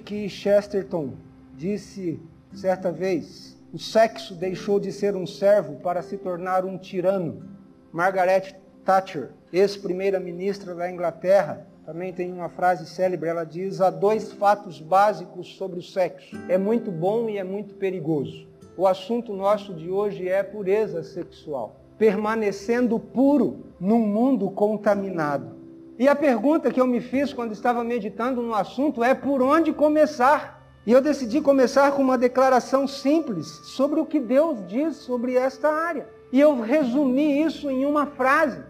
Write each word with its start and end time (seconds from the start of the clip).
que 0.00 0.28
Chesterton 0.28 1.12
disse 1.54 2.20
certa 2.52 2.90
vez: 2.90 3.56
o 3.72 3.78
sexo 3.78 4.34
deixou 4.34 4.80
de 4.80 4.90
ser 4.90 5.14
um 5.14 5.26
servo 5.26 5.76
para 5.76 6.02
se 6.02 6.16
tornar 6.16 6.64
um 6.64 6.76
tirano. 6.76 7.44
Margaret 7.92 8.56
Thatcher, 8.84 9.30
ex-primeira-ministra 9.52 10.74
da 10.74 10.90
Inglaterra, 10.90 11.66
também 11.86 12.12
tem 12.12 12.32
uma 12.32 12.48
frase 12.48 12.86
célebre, 12.86 13.28
ela 13.28 13.44
diz: 13.44 13.80
há 13.80 13.88
dois 13.88 14.32
fatos 14.32 14.80
básicos 14.80 15.54
sobre 15.56 15.78
o 15.78 15.82
sexo. 15.82 16.36
É 16.48 16.58
muito 16.58 16.90
bom 16.90 17.28
e 17.28 17.38
é 17.38 17.44
muito 17.44 17.74
perigoso. 17.74 18.48
O 18.76 18.86
assunto 18.86 19.32
nosso 19.32 19.72
de 19.74 19.90
hoje 19.90 20.28
é 20.28 20.42
pureza 20.42 21.04
sexual, 21.04 21.76
permanecendo 21.96 22.98
puro 22.98 23.66
num 23.78 24.06
mundo 24.06 24.50
contaminado. 24.50 25.57
E 25.98 26.06
a 26.06 26.14
pergunta 26.14 26.70
que 26.70 26.80
eu 26.80 26.86
me 26.86 27.00
fiz 27.00 27.32
quando 27.32 27.50
estava 27.50 27.82
meditando 27.82 28.40
no 28.40 28.54
assunto 28.54 29.02
é 29.02 29.14
por 29.14 29.42
onde 29.42 29.72
começar? 29.72 30.62
E 30.86 30.92
eu 30.92 31.00
decidi 31.00 31.40
começar 31.40 31.90
com 31.90 32.02
uma 32.02 32.16
declaração 32.16 32.86
simples 32.86 33.48
sobre 33.64 33.98
o 33.98 34.06
que 34.06 34.20
Deus 34.20 34.64
diz 34.68 34.94
sobre 34.94 35.34
esta 35.34 35.68
área. 35.68 36.08
E 36.32 36.38
eu 36.38 36.60
resumi 36.60 37.42
isso 37.42 37.68
em 37.68 37.84
uma 37.84 38.06
frase. 38.06 38.62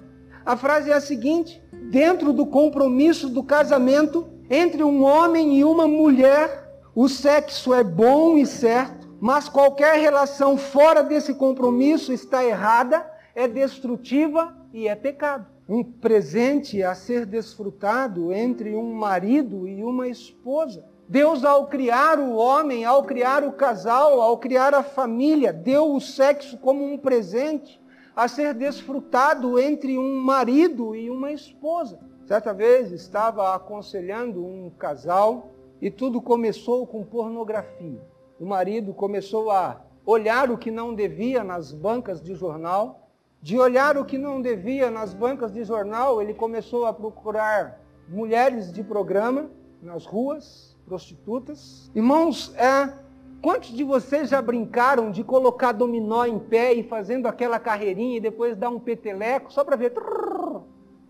A 0.47 0.57
frase 0.57 0.91
é 0.91 0.95
a 0.95 1.03
seguinte: 1.03 1.63
dentro 1.91 2.33
do 2.33 2.47
compromisso 2.47 3.29
do 3.29 3.43
casamento 3.43 4.27
entre 4.49 4.83
um 4.83 5.03
homem 5.03 5.59
e 5.59 5.65
uma 5.65 5.87
mulher, 5.87 6.81
o 6.95 7.11
sexo 7.11 7.75
é 7.75 7.85
bom 7.85 8.39
e 8.39 8.47
certo, 8.47 9.07
mas 9.21 9.51
qualquer 9.51 9.99
relação 9.99 10.57
fora 10.57 11.03
desse 11.03 11.35
compromisso 11.35 12.11
está 12.11 12.43
errada, 12.43 13.07
é 13.35 13.47
destrutiva 13.47 14.57
e 14.73 14.89
é 14.89 14.97
pecado 14.97 15.58
um 15.69 15.85
presente 15.85 16.83
a 16.83 16.95
ser 16.95 17.27
desfrutado 17.27 18.33
entre 18.33 18.75
um 18.75 18.95
marido 18.95 19.69
e 19.69 19.85
uma 19.85 20.09
esposa. 20.09 20.83
Deus, 21.07 21.45
ao 21.45 21.67
criar 21.67 22.19
o 22.19 22.37
homem, 22.37 22.85
ao 22.85 23.05
criar 23.05 23.45
o 23.45 23.53
casal, 23.53 24.21
ao 24.21 24.39
criar 24.39 24.75
a 24.75 24.83
família, 24.83 25.53
deu 25.53 25.95
o 25.95 26.01
sexo 26.01 26.57
como 26.59 26.85
um 26.85 26.97
presente 26.97 27.81
a 28.17 28.27
ser 28.27 28.55
desfrutado 28.55 29.59
entre 29.59 29.99
um 29.99 30.21
marido 30.21 30.95
e 30.95 31.11
uma 31.11 31.33
esposa. 31.33 32.01
Certa 32.27 32.53
vez 32.53 32.91
estava 32.91 33.55
aconselhando 33.55 34.45
um 34.45 34.71
casal 34.71 35.51
e 35.81 35.91
tudo 35.91 36.21
começou 36.21 36.87
com 36.87 37.05
pornografia. 37.05 38.03
O 38.41 38.47
marido 38.47 38.93
começou 38.93 39.51
a 39.51 39.81
olhar 40.05 40.51
o 40.51 40.59
que 40.59 40.71
não 40.71 40.95
devia 40.95 41.45
nas 41.45 41.73
bancas 41.73 42.21
de 42.21 42.35
jornal 42.35 43.08
de 43.41 43.59
olhar 43.59 43.97
o 43.97 44.05
que 44.05 44.19
não 44.19 44.43
devia 44.43 44.91
nas 44.91 45.15
bancas 45.15 45.53
de 45.53 45.65
jornal, 45.65 46.21
ele 46.21 46.35
começou 46.35 46.87
a 46.87 46.93
procurar 46.93 47.81
mulheres 48.09 48.73
de 48.73 48.83
programa 48.83 49.51
nas 49.83 50.05
ruas, 50.05 50.77
prostitutas. 50.87 51.91
Irmãos, 51.95 52.53
é, 52.57 52.93
quantos 53.41 53.71
de 53.71 53.85
vocês 53.85 54.31
já 54.31 54.43
brincaram 54.43 55.11
de 55.11 55.23
colocar 55.23 55.73
dominó 55.73 56.25
em 56.25 56.39
pé 56.39 56.73
e 56.73 56.83
fazendo 56.83 57.27
aquela 57.27 57.59
carreirinha 57.59 58.17
e 58.17 58.21
depois 58.21 58.57
dar 58.57 58.71
um 58.71 58.81
peteleco 58.81 59.53
só 59.53 59.63
para 59.63 59.77
ver? 59.77 59.93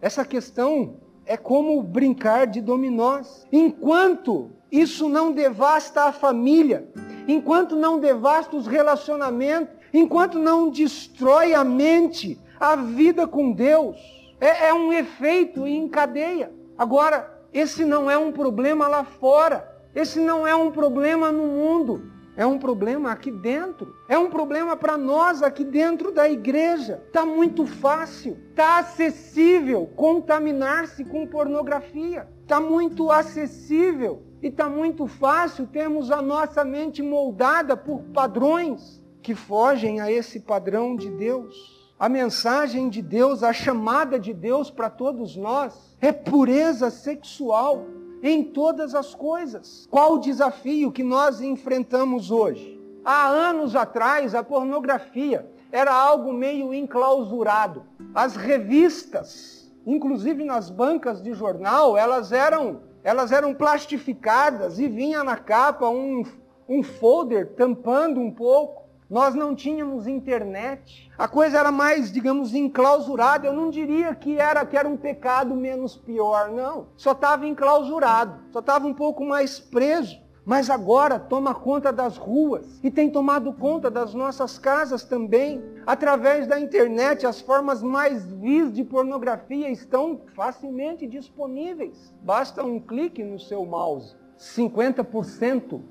Essa 0.00 0.24
questão 0.24 0.96
é 1.24 1.36
como 1.36 1.82
brincar 1.82 2.46
de 2.46 2.60
dominós. 2.60 3.46
Enquanto 3.50 4.50
isso 4.70 5.08
não 5.08 5.32
devasta 5.32 6.04
a 6.04 6.12
família, 6.12 6.88
enquanto 7.26 7.74
não 7.74 7.98
devasta 7.98 8.56
os 8.56 8.66
relacionamentos, 8.66 9.77
enquanto 9.92 10.38
não 10.38 10.70
destrói 10.70 11.54
a 11.54 11.64
mente, 11.64 12.38
a 12.58 12.76
vida 12.76 13.26
com 13.26 13.52
Deus. 13.52 13.96
É, 14.40 14.68
é 14.68 14.74
um 14.74 14.92
efeito 14.92 15.66
em 15.66 15.88
cadeia. 15.88 16.52
Agora, 16.76 17.38
esse 17.52 17.84
não 17.84 18.10
é 18.10 18.16
um 18.16 18.30
problema 18.30 18.86
lá 18.86 19.04
fora. 19.04 19.76
Esse 19.94 20.20
não 20.20 20.46
é 20.46 20.54
um 20.54 20.70
problema 20.70 21.32
no 21.32 21.46
mundo. 21.46 22.12
É 22.36 22.46
um 22.46 22.58
problema 22.58 23.10
aqui 23.10 23.32
dentro. 23.32 23.92
É 24.08 24.16
um 24.16 24.30
problema 24.30 24.76
para 24.76 24.96
nós 24.96 25.42
aqui 25.42 25.64
dentro 25.64 26.12
da 26.12 26.28
igreja. 26.28 27.02
Está 27.06 27.26
muito 27.26 27.66
fácil. 27.66 28.38
Está 28.50 28.78
acessível 28.78 29.90
contaminar-se 29.96 31.04
com 31.04 31.26
pornografia. 31.26 32.28
Está 32.42 32.60
muito 32.60 33.10
acessível 33.10 34.22
e 34.40 34.46
está 34.46 34.68
muito 34.68 35.08
fácil 35.08 35.66
termos 35.66 36.12
a 36.12 36.22
nossa 36.22 36.64
mente 36.64 37.02
moldada 37.02 37.76
por 37.76 38.02
padrões 38.14 39.02
que 39.28 39.34
fogem 39.34 40.00
a 40.00 40.10
esse 40.10 40.40
padrão 40.40 40.96
de 40.96 41.10
Deus. 41.10 41.86
A 42.00 42.08
mensagem 42.08 42.88
de 42.88 43.02
Deus, 43.02 43.42
a 43.42 43.52
chamada 43.52 44.18
de 44.18 44.32
Deus 44.32 44.70
para 44.70 44.88
todos 44.88 45.36
nós 45.36 45.94
é 46.00 46.10
pureza 46.10 46.88
sexual 46.88 47.84
em 48.22 48.42
todas 48.42 48.94
as 48.94 49.14
coisas. 49.14 49.86
Qual 49.90 50.14
o 50.14 50.18
desafio 50.18 50.90
que 50.90 51.02
nós 51.02 51.42
enfrentamos 51.42 52.30
hoje? 52.30 52.80
Há 53.04 53.28
anos 53.28 53.76
atrás, 53.76 54.34
a 54.34 54.42
pornografia 54.42 55.46
era 55.70 55.92
algo 55.92 56.32
meio 56.32 56.72
enclausurado. 56.72 57.84
As 58.14 58.34
revistas, 58.34 59.70
inclusive 59.86 60.42
nas 60.42 60.70
bancas 60.70 61.22
de 61.22 61.34
jornal, 61.34 61.98
elas 61.98 62.32
eram, 62.32 62.80
elas 63.04 63.30
eram 63.30 63.52
plastificadas 63.52 64.78
e 64.78 64.88
vinha 64.88 65.22
na 65.22 65.36
capa 65.36 65.86
um, 65.86 66.22
um 66.66 66.82
folder 66.82 67.48
tampando 67.56 68.20
um 68.20 68.30
pouco. 68.30 68.87
Nós 69.10 69.34
não 69.34 69.54
tínhamos 69.54 70.06
internet. 70.06 71.10
A 71.16 71.26
coisa 71.26 71.58
era 71.58 71.72
mais, 71.72 72.12
digamos, 72.12 72.54
enclausurada. 72.54 73.46
Eu 73.46 73.54
não 73.54 73.70
diria 73.70 74.14
que 74.14 74.36
era 74.36 74.66
que 74.66 74.76
era 74.76 74.86
um 74.86 74.98
pecado 74.98 75.56
menos 75.56 75.96
pior, 75.96 76.50
não. 76.50 76.88
Só 76.94 77.12
estava 77.12 77.46
enclausurado, 77.46 78.38
só 78.52 78.58
estava 78.58 78.86
um 78.86 78.92
pouco 78.92 79.24
mais 79.24 79.58
preso. 79.58 80.18
Mas 80.44 80.68
agora 80.68 81.18
toma 81.18 81.54
conta 81.54 81.92
das 81.92 82.16
ruas 82.16 82.80
e 82.82 82.90
tem 82.90 83.10
tomado 83.10 83.52
conta 83.52 83.90
das 83.90 84.12
nossas 84.14 84.58
casas 84.58 85.04
também. 85.04 85.62
Através 85.86 86.46
da 86.46 86.60
internet, 86.60 87.26
as 87.26 87.40
formas 87.40 87.82
mais 87.82 88.30
vis 88.32 88.72
de 88.72 88.84
pornografia 88.84 89.70
estão 89.70 90.22
facilmente 90.34 91.06
disponíveis. 91.06 92.14
Basta 92.22 92.62
um 92.62 92.78
clique 92.80 93.22
no 93.22 93.38
seu 93.38 93.64
mouse. 93.64 94.16
50% 94.38 95.82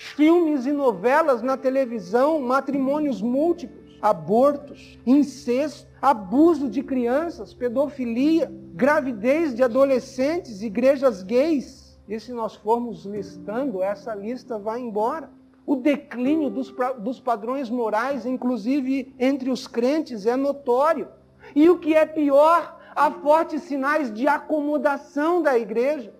filmes 0.00 0.64
e 0.64 0.72
novelas 0.72 1.42
na 1.42 1.58
televisão, 1.58 2.40
matrimônios 2.40 3.20
múltiplos, 3.20 3.98
abortos, 4.00 4.98
incesto, 5.06 5.86
abuso 6.00 6.70
de 6.70 6.82
crianças, 6.82 7.52
pedofilia, 7.52 8.50
gravidez 8.72 9.54
de 9.54 9.62
adolescentes, 9.62 10.62
igrejas 10.62 11.22
gays. 11.22 12.00
E 12.08 12.18
se 12.18 12.32
nós 12.32 12.56
formos 12.56 13.04
listando, 13.04 13.82
essa 13.82 14.14
lista 14.14 14.58
vai 14.58 14.80
embora. 14.80 15.28
O 15.66 15.76
declínio 15.76 16.48
dos, 16.48 16.74
dos 16.98 17.20
padrões 17.20 17.68
morais, 17.68 18.24
inclusive 18.24 19.14
entre 19.18 19.50
os 19.50 19.66
crentes, 19.66 20.24
é 20.24 20.34
notório. 20.34 21.08
E 21.54 21.68
o 21.68 21.78
que 21.78 21.94
é 21.94 22.06
pior, 22.06 22.80
há 22.96 23.10
fortes 23.10 23.64
sinais 23.64 24.10
de 24.10 24.26
acomodação 24.26 25.42
da 25.42 25.58
igreja. 25.58 26.14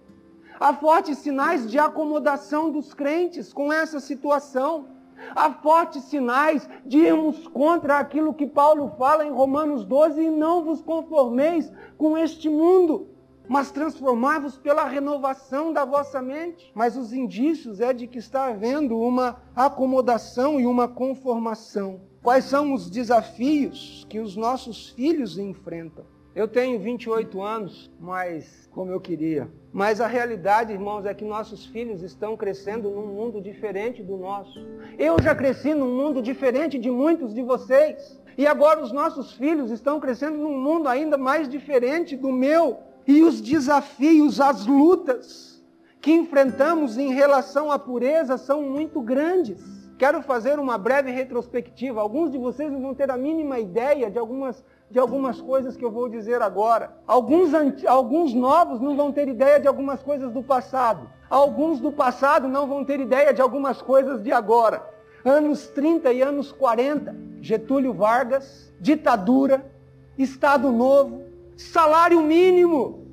Há 0.61 0.75
fortes 0.75 1.17
sinais 1.17 1.71
de 1.71 1.79
acomodação 1.79 2.71
dos 2.71 2.93
crentes 2.93 3.51
com 3.51 3.73
essa 3.73 3.99
situação. 3.99 4.89
Há 5.35 5.51
fortes 5.55 6.03
sinais 6.05 6.69
de 6.85 6.99
irmos 6.99 7.49
contra 7.49 7.99
aquilo 7.99 8.35
que 8.35 8.47
Paulo 8.47 8.93
fala 8.99 9.25
em 9.25 9.31
Romanos 9.31 9.87
12 9.87 10.21
e 10.21 10.31
não 10.31 10.63
vos 10.63 10.83
conformeis 10.83 11.73
com 11.97 12.15
este 12.15 12.51
mundo, 12.51 13.09
mas 13.49 13.71
transformai-vos 13.71 14.59
pela 14.59 14.85
renovação 14.85 15.73
da 15.73 15.87
vossa 15.87 16.21
mente. 16.21 16.71
Mas 16.75 16.95
os 16.95 17.15
indícios 17.15 17.81
é 17.81 17.95
de 17.95 18.07
que 18.07 18.19
está 18.19 18.49
havendo 18.49 18.99
uma 18.99 19.41
acomodação 19.57 20.61
e 20.61 20.67
uma 20.67 20.87
conformação. 20.87 22.03
Quais 22.23 22.45
são 22.45 22.75
os 22.75 22.91
desafios 22.91 24.07
que 24.11 24.21
os 24.21 24.37
nossos 24.37 24.91
filhos 24.91 25.39
enfrentam? 25.39 26.05
Eu 26.35 26.47
tenho 26.47 26.79
28 26.79 27.43
anos, 27.43 27.91
mas 27.99 28.69
como 28.71 28.93
eu 28.93 29.01
queria. 29.01 29.51
Mas 29.73 30.01
a 30.01 30.07
realidade, 30.07 30.73
irmãos, 30.73 31.05
é 31.05 31.13
que 31.13 31.25
nossos 31.25 31.67
filhos 31.67 32.03
estão 32.03 32.37
crescendo 32.37 32.89
num 32.89 33.07
mundo 33.07 33.41
diferente 33.41 34.01
do 34.01 34.17
nosso. 34.17 34.65
Eu 34.97 35.21
já 35.21 35.35
cresci 35.35 35.75
num 35.75 35.93
mundo 35.93 36.23
diferente 36.23 36.79
de 36.79 36.89
muitos 36.89 37.35
de 37.35 37.43
vocês. 37.43 38.21
E 38.39 38.47
agora 38.47 38.81
os 38.81 38.93
nossos 38.93 39.33
filhos 39.33 39.73
estão 39.73 39.99
crescendo 39.99 40.39
num 40.39 40.57
mundo 40.57 40.89
ainda 40.89 41.19
mais 41.19 41.49
diferente 41.49 42.17
do 42.17 42.31
meu. 42.31 42.79
E 43.09 43.23
os 43.23 43.41
desafios, 43.41 44.41
as 44.41 44.67
lutas 44.67 45.61
que 46.01 46.13
enfrentamos 46.13 46.97
em 46.97 47.13
relação 47.13 47.73
à 47.73 47.79
pureza 47.79 48.39
são 48.39 48.63
muito 48.63 49.01
grandes. 49.01 49.80
Quero 50.01 50.23
fazer 50.23 50.59
uma 50.59 50.79
breve 50.79 51.11
retrospectiva. 51.11 52.01
Alguns 52.01 52.33
de 52.33 52.39
vocês 52.39 52.73
vão 52.73 52.95
ter 52.95 53.11
a 53.11 53.19
mínima 53.19 53.59
ideia 53.59 54.11
de 54.11 54.19
algumas 54.19 54.65
de 54.91 54.99
algumas 54.99 55.43
coisas 55.43 55.77
que 55.77 55.85
eu 55.85 55.91
vou 55.91 56.09
dizer 56.09 56.41
agora. 56.41 56.97
Alguns, 57.07 57.51
alguns 57.87 58.33
novos 58.33 58.81
não 58.81 58.97
vão 58.97 59.13
ter 59.13 59.29
ideia 59.29 59.61
de 59.61 59.69
algumas 59.69 60.03
coisas 60.03 60.33
do 60.33 60.43
passado. 60.43 61.07
Alguns 61.29 61.81
do 61.81 61.93
passado 61.93 62.49
não 62.49 62.67
vão 62.67 62.83
ter 62.83 62.99
ideia 62.99 63.35
de 63.35 63.43
algumas 63.43 63.83
coisas 63.83 64.23
de 64.23 64.33
agora. 64.33 64.83
Anos 65.23 65.69
30 65.69 66.11
e 66.15 66.23
anos 66.23 66.51
40, 66.51 67.15
Getúlio 67.43 67.93
Vargas, 67.93 68.73
ditadura, 68.81 69.71
Estado 70.17 70.73
Novo, 70.73 71.25
salário 71.59 72.23
mínimo. 72.23 73.07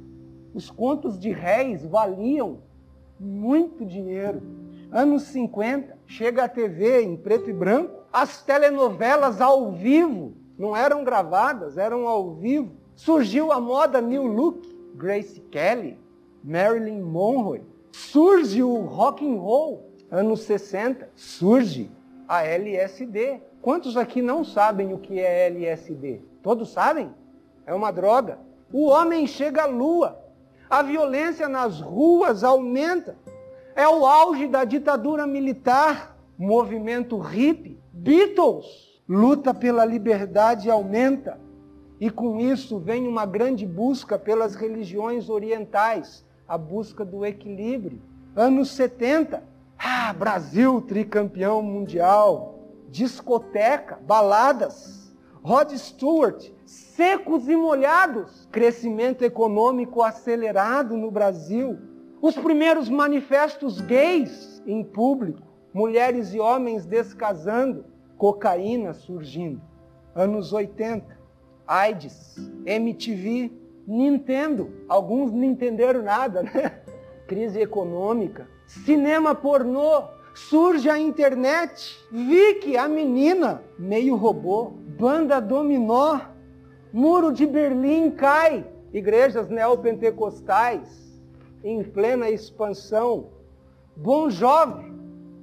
Os 0.54 0.72
contos 0.72 1.20
de 1.20 1.32
réis 1.34 1.86
valiam 1.86 2.60
muito 3.20 3.86
dinheiro. 3.86 4.42
Anos 4.92 5.24
50, 5.24 5.98
chega 6.06 6.46
a 6.46 6.50
TV 6.50 7.02
em 7.02 7.18
preto 7.18 7.50
e 7.50 7.54
branco, 7.54 8.04
as 8.12 8.42
telenovelas 8.42 9.42
ao 9.42 9.72
vivo 9.72 10.34
não 10.58 10.76
eram 10.76 11.04
gravadas, 11.04 11.78
eram 11.78 12.08
ao 12.08 12.34
vivo. 12.34 12.72
Surgiu 12.96 13.52
a 13.52 13.60
moda 13.60 14.02
New 14.02 14.26
Look, 14.26 14.68
Grace 14.96 15.40
Kelly, 15.52 16.00
Marilyn 16.44 17.02
Monroe. 17.02 17.62
Surge 17.92 18.64
o 18.64 18.78
rock 18.82 19.28
and 19.28 19.40
roll, 19.40 19.92
anos 20.10 20.42
60. 20.42 21.10
Surge 21.16 21.92
a 22.28 22.44
LSD. 22.44 23.42
Quantos 23.62 23.98
aqui 23.98 24.22
não 24.22 24.44
sabem 24.44 24.94
o 24.94 24.98
que 24.98 25.20
é 25.20 25.48
LSD? 25.48 26.22
Todos 26.42 26.72
sabem? 26.72 27.14
É 27.66 27.74
uma 27.74 27.92
droga. 27.92 28.40
O 28.72 28.88
homem 28.88 29.28
chega 29.28 29.64
à 29.64 29.66
lua. 29.66 30.18
A 30.70 30.82
violência 30.82 31.48
nas 31.48 31.80
ruas 31.80 32.44
aumenta. 32.44 33.16
É 33.78 33.88
o 33.88 34.08
auge 34.08 34.48
da 34.48 34.64
ditadura 34.64 35.28
militar. 35.28 36.18
Movimento 36.36 37.20
hippie. 37.20 37.80
Beatles 37.94 38.66
luta 39.08 39.54
pela 39.54 39.86
liberdade 39.86 40.68
aumenta. 40.72 41.40
E 42.00 42.10
com 42.10 42.40
isso 42.40 42.80
vem 42.80 43.08
uma 43.08 43.24
grande 43.24 43.68
busca 43.68 44.18
pelas 44.18 44.56
religiões 44.56 45.30
orientais, 45.30 46.26
a 46.48 46.58
busca 46.58 47.06
do 47.06 47.24
equilíbrio. 47.24 48.02
Anos 48.36 48.72
70, 48.72 49.44
ah, 49.78 50.12
Brasil 50.12 50.82
tricampeão 50.82 51.62
mundial, 51.62 52.60
discoteca, 52.90 54.00
baladas, 54.02 55.16
Rod 55.44 55.72
Stewart, 55.74 56.50
secos 56.66 57.48
e 57.48 57.56
molhados, 57.56 58.48
crescimento 58.52 59.24
econômico 59.24 60.02
acelerado 60.02 60.98
no 60.98 61.12
Brasil, 61.12 61.78
os 62.22 62.36
primeiros 62.36 62.90
manifestos 62.90 63.80
gays 63.80 64.62
em 64.66 64.84
público, 64.84 65.42
mulheres 65.74 66.34
e 66.34 66.40
homens 66.40 66.86
descasando, 66.86 67.86
cocaína 68.18 68.94
surgindo. 68.94 69.62
Anos 70.16 70.52
80, 70.52 71.06
AIDS, 71.68 72.36
MTV, 72.66 73.52
Nintendo. 73.88 74.72
Alguns 74.90 75.32
não 75.32 75.44
entenderam 75.44 76.02
nada, 76.02 76.42
né? 76.42 76.82
Crise 77.28 77.62
econômica. 77.62 78.48
Cinema 78.66 79.36
pornô. 79.36 80.04
Surge 80.34 80.90
a 80.90 80.98
internet. 81.00 81.98
Vicky, 82.12 82.78
a 82.78 82.88
menina, 82.88 83.62
meio 83.78 84.16
robô. 84.16 84.72
Banda 85.00 85.40
dominó. 85.40 86.20
Muro 86.92 87.32
de 87.32 87.46
Berlim 87.46 88.10
cai. 88.12 88.66
Igrejas 88.92 89.50
neopentecostais 89.50 91.07
em 91.64 91.84
plena 91.84 92.30
expansão. 92.30 93.30
Bom 93.96 94.30
jovem, 94.30 94.96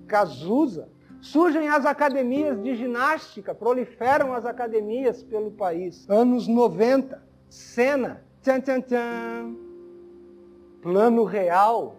Cazuza, 0.06 0.88
Surgem 1.24 1.70
as 1.70 1.86
academias 1.86 2.62
de 2.62 2.76
ginástica, 2.76 3.54
proliferam 3.54 4.34
as 4.34 4.44
academias 4.44 5.22
pelo 5.22 5.50
país. 5.50 6.04
Anos 6.06 6.46
90, 6.46 7.18
cena, 7.48 8.22
tchan, 8.42 8.60
tchan, 8.60 8.80
tchan. 8.82 9.56
Plano 10.82 11.24
Real, 11.24 11.96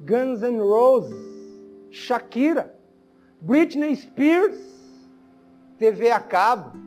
Guns 0.00 0.42
N' 0.42 0.60
Roses, 0.60 1.58
Shakira, 1.90 2.74
Britney 3.40 3.96
Spears, 3.96 4.60
TV 5.78 6.10
a 6.10 6.20
cabo. 6.20 6.78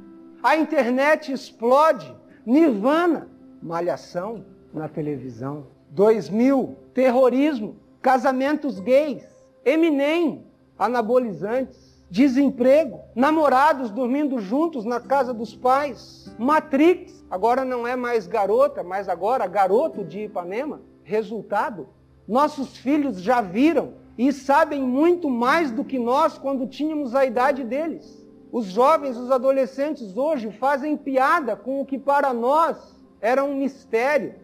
A 0.44 0.56
internet 0.56 1.32
explode, 1.32 2.16
Nirvana, 2.46 3.28
malhação 3.64 4.46
na 4.72 4.88
televisão. 4.88 5.66
2000, 5.94 6.76
terrorismo, 6.92 7.76
casamentos 8.02 8.80
gays, 8.80 9.24
Eminem, 9.64 10.44
anabolizantes, 10.78 12.04
desemprego, 12.10 13.00
namorados 13.16 13.92
dormindo 13.92 14.40
juntos 14.40 14.86
na 14.86 15.00
casa 15.00 15.34
dos 15.34 15.56
pais, 15.56 16.36
Matrix, 16.38 17.24
agora 17.30 17.64
não 17.64 17.88
é 17.88 17.96
mais 17.96 18.26
garota, 18.26 18.84
mas 18.84 19.08
agora 19.08 19.46
garoto 19.46 20.04
de 20.04 20.24
Ipanema. 20.24 20.82
Resultado, 21.04 21.88
nossos 22.28 22.76
filhos 22.76 23.22
já 23.22 23.40
viram 23.40 23.94
e 24.18 24.34
sabem 24.34 24.82
muito 24.82 25.30
mais 25.30 25.70
do 25.70 25.84
que 25.84 26.00
nós 26.00 26.40
quando 26.40 26.66
tínhamos 26.66 27.14
a 27.14 27.24
idade 27.24 27.64
deles. 27.64 28.28
Os 28.52 28.66
jovens, 28.66 29.16
os 29.16 29.30
adolescentes 29.30 30.18
hoje 30.18 30.52
fazem 30.52 30.98
piada 30.98 31.56
com 31.56 31.82
o 31.82 31.86
que 31.86 32.00
para 32.00 32.34
nós 32.34 32.78
era 33.22 33.44
um 33.44 33.56
mistério 33.56 34.43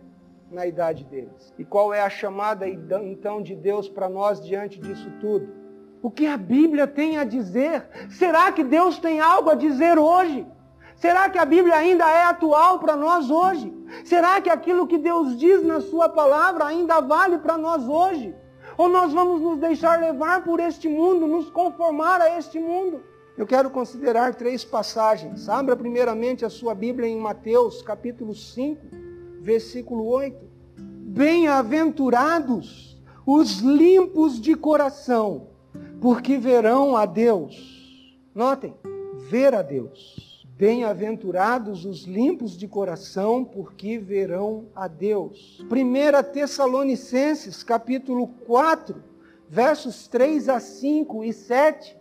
na 0.51 0.65
idade 0.65 1.03
deles. 1.05 1.53
E 1.57 1.65
qual 1.65 1.93
é 1.93 2.01
a 2.01 2.09
chamada 2.09 2.67
então 2.67 3.41
de 3.41 3.55
Deus 3.55 3.87
para 3.87 4.09
nós 4.09 4.41
diante 4.41 4.79
disso 4.79 5.11
tudo? 5.19 5.59
o 6.01 6.09
que 6.09 6.25
a 6.25 6.37
Bíblia 6.37 6.87
tem 6.87 7.17
a 7.17 7.23
dizer. 7.23 7.87
Será 8.09 8.51
que 8.51 8.63
Deus 8.63 8.97
tem 8.99 9.19
algo 9.19 9.49
a 9.49 9.55
dizer 9.55 9.97
hoje? 9.97 10.45
Será 10.95 11.29
que 11.29 11.37
a 11.37 11.45
Bíblia 11.45 11.75
ainda 11.75 12.09
é 12.09 12.23
atual 12.23 12.79
para 12.79 12.95
nós 12.95 13.29
hoje? 13.29 13.73
Será 14.03 14.41
que 14.41 14.49
aquilo 14.49 14.87
que 14.87 14.97
Deus 14.97 15.37
diz 15.37 15.63
na 15.63 15.81
Sua 15.81 16.09
palavra 16.09 16.65
ainda 16.65 16.99
vale 16.99 17.37
para 17.37 17.57
nós 17.57 17.87
hoje? 17.87 18.35
Ou 18.77 18.87
nós 18.87 19.13
vamos 19.13 19.41
nos 19.41 19.59
deixar 19.59 19.99
levar 19.99 20.43
por 20.43 20.59
este 20.59 20.87
mundo, 20.87 21.27
nos 21.27 21.49
conformar 21.49 22.21
a 22.21 22.37
este 22.37 22.59
mundo? 22.59 23.03
Eu 23.37 23.45
quero 23.45 23.69
considerar 23.69 24.35
três 24.35 24.65
passagens. 24.65 25.47
Abra 25.47 25.75
primeiramente 25.75 26.43
a 26.43 26.49
sua 26.49 26.75
Bíblia 26.75 27.07
em 27.07 27.17
Mateus, 27.17 27.81
capítulo 27.81 28.33
5, 28.33 28.85
versículo 29.41 30.05
8. 30.05 30.37
Bem-aventurados 30.77 33.01
os 33.25 33.59
limpos 33.59 34.39
de 34.39 34.55
coração, 34.55 35.47
porque 36.01 36.37
verão 36.37 36.95
a 36.95 37.05
Deus. 37.05 38.17
Notem, 38.33 38.73
ver 39.29 39.53
a 39.53 39.61
Deus. 39.61 40.47
Bem-aventurados 40.57 41.85
os 41.85 42.03
limpos 42.03 42.57
de 42.57 42.67
coração, 42.67 43.45
porque 43.45 43.97
verão 43.97 44.67
a 44.75 44.87
Deus. 44.87 45.59
1 45.61 45.65
Tessalonicenses, 46.33 47.63
capítulo 47.63 48.27
4, 48.45 49.01
versos 49.47 50.07
3 50.07 50.49
a 50.49 50.59
5 50.59 51.23
e 51.23 51.31
7. 51.31 51.98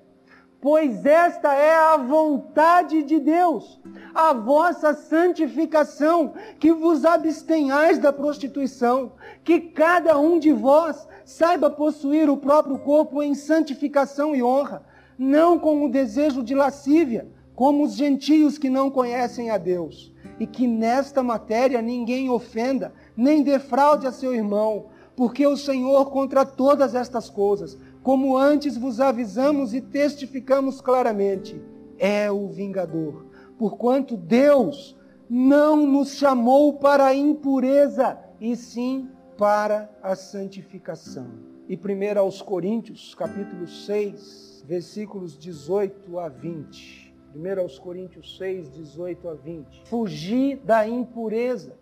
Pois 0.61 1.07
esta 1.07 1.55
é 1.55 1.73
a 1.73 1.97
vontade 1.97 3.05
de 3.05 3.21
Deus, 3.21 3.81
a 4.13 4.33
vossa 4.33 4.93
santificação, 4.93 6.33
que 6.59 6.73
vos 6.73 7.05
abstenhais 7.05 7.99
da 7.99 8.13
prostituição, 8.13 9.13
que 9.45 9.61
cada 9.61 10.19
um 10.19 10.37
de 10.37 10.53
vós 10.53 11.07
saiba 11.25 11.71
possuir 11.71 12.29
o 12.29 12.37
próprio 12.37 12.77
corpo 12.81 13.23
em 13.23 13.37
santificação 13.37 14.35
e 14.35 14.43
honra, 14.43 14.85
não 15.17 15.61
com 15.61 15.85
o 15.85 15.91
desejo 15.91 16.43
de 16.43 16.57
lascívia, 16.57 17.29
como 17.55 17.85
os 17.85 17.95
gentios 17.95 18.59
que 18.59 18.69
não 18.69 18.91
conhecem 18.91 19.51
a 19.51 19.59
Deus, 19.59 20.13
e 20.41 20.47
que 20.47 20.67
nesta 20.67 21.23
matéria 21.23 21.81
ninguém 21.81 22.31
ofenda, 22.31 22.93
nem 23.17 23.45
defraude 23.45 24.09
a 24.09 24.13
seu 24.13 24.35
irmão, 24.35 24.87
porque 25.15 25.45
o 25.45 25.57
Senhor 25.57 26.11
contra 26.11 26.45
todas 26.45 26.95
estas 26.95 27.29
coisas, 27.29 27.77
como 28.09 28.39
antes 28.39 28.79
vos 28.79 29.01
avisamos 29.01 29.75
e 29.75 29.83
testificamos 29.83 30.81
claramente, 30.81 31.61
é 31.99 32.31
o 32.33 32.49
vingador. 32.49 33.27
Porquanto 33.59 34.17
Deus 34.17 34.97
não 35.29 35.87
nos 35.87 36.15
chamou 36.15 36.79
para 36.79 37.05
a 37.05 37.15
impureza, 37.15 38.19
e 38.41 38.57
sim 38.57 39.11
para 39.37 39.91
a 40.03 40.17
santificação. 40.17 41.29
E 41.69 41.77
primeiro 41.77 42.19
aos 42.19 42.41
Coríntios, 42.41 43.15
capítulo 43.15 43.69
6, 43.69 44.65
versículos 44.67 45.37
18 45.37 46.19
a 46.19 46.31
20. 46.31 47.15
1 47.37 47.61
aos 47.61 47.79
Coríntios 47.79 48.39
6, 48.39 48.71
18 48.71 49.29
a 49.29 49.35
20. 49.35 49.83
Fugir 49.85 50.57
da 50.65 50.89
impureza. 50.89 51.77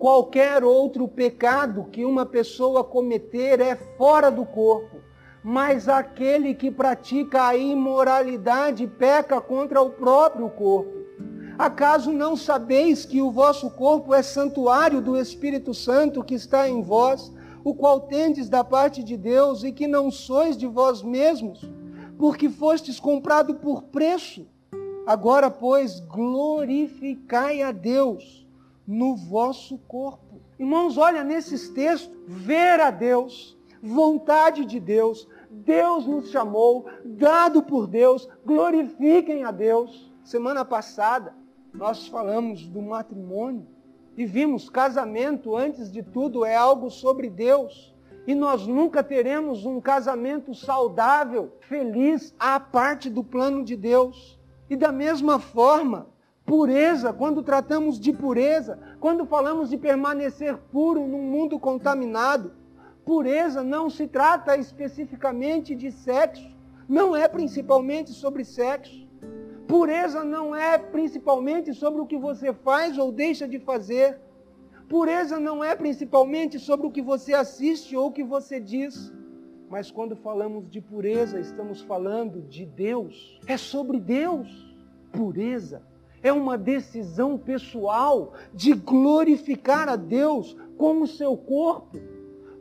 Qualquer 0.00 0.64
outro 0.64 1.06
pecado 1.06 1.84
que 1.92 2.04
uma 2.04 2.26
pessoa 2.26 2.82
cometer 2.82 3.60
é 3.60 3.76
fora 3.76 4.32
do 4.32 4.44
corpo, 4.44 5.03
mas 5.44 5.90
aquele 5.90 6.54
que 6.54 6.70
pratica 6.70 7.48
a 7.48 7.54
imoralidade 7.56 8.86
peca 8.86 9.42
contra 9.42 9.82
o 9.82 9.90
próprio 9.90 10.48
corpo. 10.48 11.04
Acaso 11.58 12.10
não 12.12 12.34
sabeis 12.34 13.04
que 13.04 13.20
o 13.20 13.30
vosso 13.30 13.70
corpo 13.70 14.14
é 14.14 14.22
santuário 14.22 15.02
do 15.02 15.20
Espírito 15.20 15.74
Santo 15.74 16.24
que 16.24 16.34
está 16.34 16.66
em 16.66 16.80
vós, 16.80 17.30
o 17.62 17.74
qual 17.74 18.00
tendes 18.00 18.48
da 18.48 18.64
parte 18.64 19.04
de 19.04 19.18
Deus 19.18 19.62
e 19.62 19.70
que 19.70 19.86
não 19.86 20.10
sois 20.10 20.56
de 20.56 20.66
vós 20.66 21.02
mesmos, 21.02 21.62
porque 22.18 22.48
fostes 22.48 22.98
comprado 22.98 23.56
por 23.56 23.82
preço? 23.82 24.46
Agora, 25.06 25.50
pois, 25.50 26.00
glorificai 26.00 27.60
a 27.60 27.70
Deus 27.70 28.46
no 28.86 29.14
vosso 29.14 29.76
corpo. 29.86 30.40
Irmãos, 30.58 30.96
olha 30.96 31.22
nesses 31.22 31.68
textos, 31.68 32.10
ver 32.26 32.80
a 32.80 32.90
Deus, 32.90 33.54
vontade 33.84 34.64
de 34.64 34.80
Deus, 34.80 35.28
Deus 35.50 36.06
nos 36.06 36.30
chamou, 36.30 36.86
dado 37.04 37.62
por 37.62 37.86
Deus, 37.86 38.26
glorifiquem 38.44 39.44
a 39.44 39.50
Deus. 39.50 40.10
Semana 40.24 40.64
passada, 40.64 41.34
nós 41.74 42.06
falamos 42.08 42.66
do 42.66 42.80
matrimônio 42.80 43.66
e 44.16 44.24
vimos 44.24 44.70
casamento, 44.70 45.54
antes 45.54 45.92
de 45.92 46.02
tudo, 46.02 46.46
é 46.46 46.56
algo 46.56 46.90
sobre 46.90 47.28
Deus. 47.28 47.94
E 48.26 48.34
nós 48.34 48.66
nunca 48.66 49.04
teremos 49.04 49.66
um 49.66 49.80
casamento 49.82 50.54
saudável, 50.54 51.52
feliz, 51.60 52.34
à 52.38 52.58
parte 52.58 53.10
do 53.10 53.22
plano 53.22 53.62
de 53.62 53.76
Deus. 53.76 54.40
E 54.70 54.76
da 54.76 54.90
mesma 54.90 55.38
forma, 55.38 56.06
pureza, 56.46 57.12
quando 57.12 57.42
tratamos 57.42 58.00
de 58.00 58.14
pureza, 58.14 58.78
quando 58.98 59.26
falamos 59.26 59.68
de 59.68 59.76
permanecer 59.76 60.56
puro 60.72 61.06
num 61.06 61.22
mundo 61.22 61.58
contaminado, 61.58 62.52
pureza 63.04 63.62
não 63.62 63.90
se 63.90 64.06
trata 64.06 64.56
especificamente 64.56 65.74
de 65.74 65.90
sexo, 65.90 66.48
não 66.88 67.14
é 67.14 67.28
principalmente 67.28 68.10
sobre 68.10 68.44
sexo. 68.44 69.04
Pureza 69.66 70.22
não 70.22 70.54
é 70.54 70.76
principalmente 70.78 71.72
sobre 71.72 72.00
o 72.00 72.06
que 72.06 72.18
você 72.18 72.52
faz 72.52 72.98
ou 72.98 73.10
deixa 73.10 73.48
de 73.48 73.58
fazer. 73.58 74.20
Pureza 74.88 75.40
não 75.40 75.64
é 75.64 75.74
principalmente 75.74 76.58
sobre 76.58 76.86
o 76.86 76.90
que 76.90 77.00
você 77.00 77.32
assiste 77.32 77.96
ou 77.96 78.08
o 78.08 78.12
que 78.12 78.22
você 78.22 78.60
diz. 78.60 79.12
Mas 79.70 79.90
quando 79.90 80.14
falamos 80.14 80.70
de 80.70 80.80
pureza, 80.80 81.40
estamos 81.40 81.80
falando 81.80 82.42
de 82.42 82.66
Deus. 82.66 83.40
É 83.46 83.56
sobre 83.56 83.98
Deus. 83.98 84.74
Pureza 85.10 85.82
é 86.22 86.32
uma 86.32 86.56
decisão 86.56 87.38
pessoal 87.38 88.34
de 88.52 88.72
glorificar 88.72 89.88
a 89.88 89.96
Deus 89.96 90.56
com 90.76 91.02
o 91.02 91.06
seu 91.06 91.36
corpo. 91.36 91.98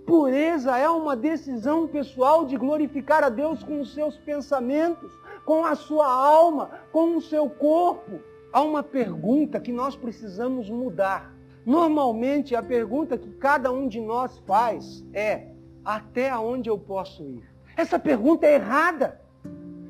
Pureza 0.05 0.77
é 0.77 0.89
uma 0.89 1.15
decisão 1.15 1.87
pessoal 1.87 2.45
de 2.45 2.57
glorificar 2.57 3.23
a 3.23 3.29
Deus 3.29 3.63
com 3.63 3.79
os 3.79 3.93
seus 3.93 4.17
pensamentos, 4.17 5.11
com 5.45 5.65
a 5.65 5.75
sua 5.75 6.07
alma, 6.07 6.71
com 6.91 7.15
o 7.15 7.21
seu 7.21 7.49
corpo. 7.49 8.19
Há 8.51 8.61
uma 8.61 8.83
pergunta 8.83 9.59
que 9.59 9.71
nós 9.71 9.95
precisamos 9.95 10.69
mudar. 10.69 11.33
Normalmente, 11.65 12.55
a 12.55 12.61
pergunta 12.61 13.17
que 13.17 13.31
cada 13.31 13.71
um 13.71 13.87
de 13.87 14.01
nós 14.01 14.37
faz 14.39 15.03
é: 15.13 15.47
até 15.85 16.35
onde 16.37 16.69
eu 16.69 16.77
posso 16.77 17.23
ir? 17.23 17.43
Essa 17.77 17.97
pergunta 17.97 18.45
é 18.45 18.55
errada. 18.55 19.21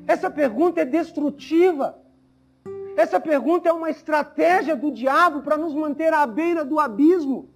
Essa 0.06 0.30
pergunta 0.30 0.80
é 0.80 0.84
destrutiva. 0.84 1.98
Essa 2.96 3.18
pergunta 3.18 3.68
é 3.68 3.72
uma 3.72 3.90
estratégia 3.90 4.76
do 4.76 4.92
diabo 4.92 5.42
para 5.42 5.56
nos 5.56 5.74
manter 5.74 6.12
à 6.12 6.24
beira 6.26 6.64
do 6.64 6.78
abismo. 6.78 7.48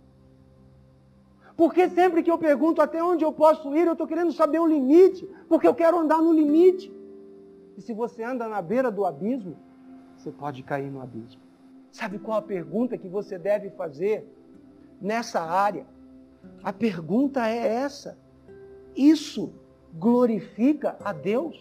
Porque 1.58 1.88
sempre 1.88 2.22
que 2.22 2.30
eu 2.30 2.38
pergunto 2.38 2.80
até 2.80 3.02
onde 3.02 3.24
eu 3.24 3.32
posso 3.32 3.76
ir, 3.76 3.84
eu 3.84 3.94
estou 3.94 4.06
querendo 4.06 4.30
saber 4.30 4.60
o 4.60 4.66
limite, 4.66 5.28
porque 5.48 5.66
eu 5.66 5.74
quero 5.74 5.98
andar 5.98 6.22
no 6.22 6.32
limite. 6.32 6.88
E 7.76 7.82
se 7.82 7.92
você 7.92 8.22
anda 8.22 8.46
na 8.46 8.62
beira 8.62 8.92
do 8.92 9.04
abismo, 9.04 9.56
você 10.16 10.30
pode 10.30 10.62
cair 10.62 10.88
no 10.88 11.02
abismo. 11.02 11.40
Sabe 11.90 12.20
qual 12.20 12.38
a 12.38 12.42
pergunta 12.42 12.96
que 12.96 13.08
você 13.08 13.36
deve 13.36 13.70
fazer 13.70 14.24
nessa 15.00 15.40
área? 15.40 15.84
A 16.62 16.72
pergunta 16.72 17.48
é 17.48 17.66
essa: 17.66 18.16
isso 18.94 19.52
glorifica 19.92 20.96
a 21.04 21.12
Deus? 21.12 21.56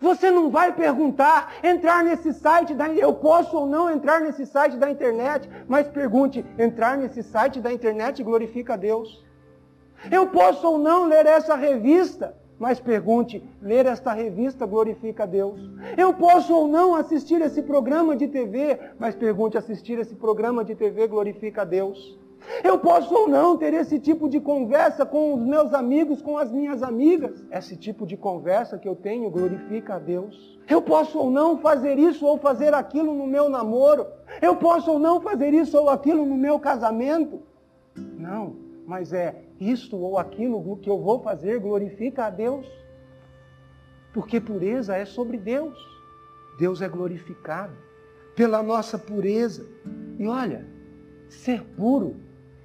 Você 0.00 0.30
não 0.30 0.50
vai 0.50 0.74
perguntar, 0.74 1.56
entrar 1.62 2.02
nesse 2.02 2.32
site 2.32 2.72
da 2.72 2.88
eu 2.88 3.12
posso 3.12 3.58
ou 3.58 3.66
não 3.66 3.90
entrar 3.90 4.22
nesse 4.22 4.46
site 4.46 4.78
da 4.78 4.90
internet, 4.90 5.46
mas 5.68 5.86
pergunte, 5.86 6.42
entrar 6.58 6.96
nesse 6.96 7.22
site 7.22 7.60
da 7.60 7.70
internet 7.70 8.22
glorifica 8.22 8.72
a 8.72 8.76
Deus. 8.78 9.22
Eu 10.10 10.26
posso 10.28 10.66
ou 10.66 10.78
não 10.78 11.06
ler 11.06 11.26
essa 11.26 11.54
revista, 11.54 12.34
mas 12.58 12.78
pergunte, 12.78 13.42
ler 13.60 13.86
esta 13.86 14.12
revista 14.12 14.66
glorifica 14.66 15.24
a 15.24 15.26
Deus. 15.26 15.60
Eu 15.96 16.14
posso 16.14 16.54
ou 16.54 16.68
não 16.68 16.94
assistir 16.94 17.40
esse 17.40 17.62
programa 17.62 18.16
de 18.16 18.28
TV, 18.28 18.78
mas 18.98 19.14
pergunte, 19.14 19.58
assistir 19.58 19.98
esse 19.98 20.14
programa 20.14 20.64
de 20.64 20.74
TV 20.74 21.06
glorifica 21.06 21.62
a 21.62 21.64
Deus. 21.64 22.18
Eu 22.62 22.78
posso 22.78 23.14
ou 23.14 23.28
não 23.28 23.56
ter 23.56 23.72
esse 23.74 23.98
tipo 23.98 24.28
de 24.28 24.38
conversa 24.38 25.04
com 25.06 25.34
os 25.34 25.40
meus 25.40 25.72
amigos, 25.72 26.20
com 26.20 26.36
as 26.36 26.50
minhas 26.52 26.82
amigas. 26.82 27.44
Esse 27.50 27.76
tipo 27.76 28.06
de 28.06 28.16
conversa 28.16 28.78
que 28.78 28.88
eu 28.88 28.94
tenho 28.94 29.30
glorifica 29.30 29.94
a 29.94 29.98
Deus. 29.98 30.58
Eu 30.68 30.80
posso 30.80 31.18
ou 31.18 31.30
não 31.30 31.58
fazer 31.58 31.98
isso 31.98 32.24
ou 32.26 32.38
fazer 32.38 32.74
aquilo 32.74 33.14
no 33.14 33.26
meu 33.26 33.48
namoro. 33.48 34.06
Eu 34.40 34.56
posso 34.56 34.92
ou 34.92 34.98
não 34.98 35.20
fazer 35.20 35.52
isso 35.52 35.76
ou 35.78 35.88
aquilo 35.88 36.24
no 36.24 36.36
meu 36.36 36.58
casamento. 36.58 37.42
Não, 37.96 38.56
mas 38.86 39.12
é 39.12 39.44
isto 39.60 39.96
ou 39.96 40.18
aquilo 40.18 40.76
que 40.78 40.90
eu 40.90 41.00
vou 41.00 41.20
fazer 41.20 41.58
glorifica 41.58 42.26
a 42.26 42.30
Deus. 42.30 42.66
Porque 44.12 44.40
pureza 44.40 44.96
é 44.96 45.04
sobre 45.04 45.38
Deus. 45.38 45.76
Deus 46.58 46.80
é 46.80 46.88
glorificado 46.88 47.72
pela 48.36 48.62
nossa 48.62 48.98
pureza. 48.98 49.66
E 50.18 50.26
olha, 50.26 50.66
ser 51.28 51.62
puro 51.76 52.16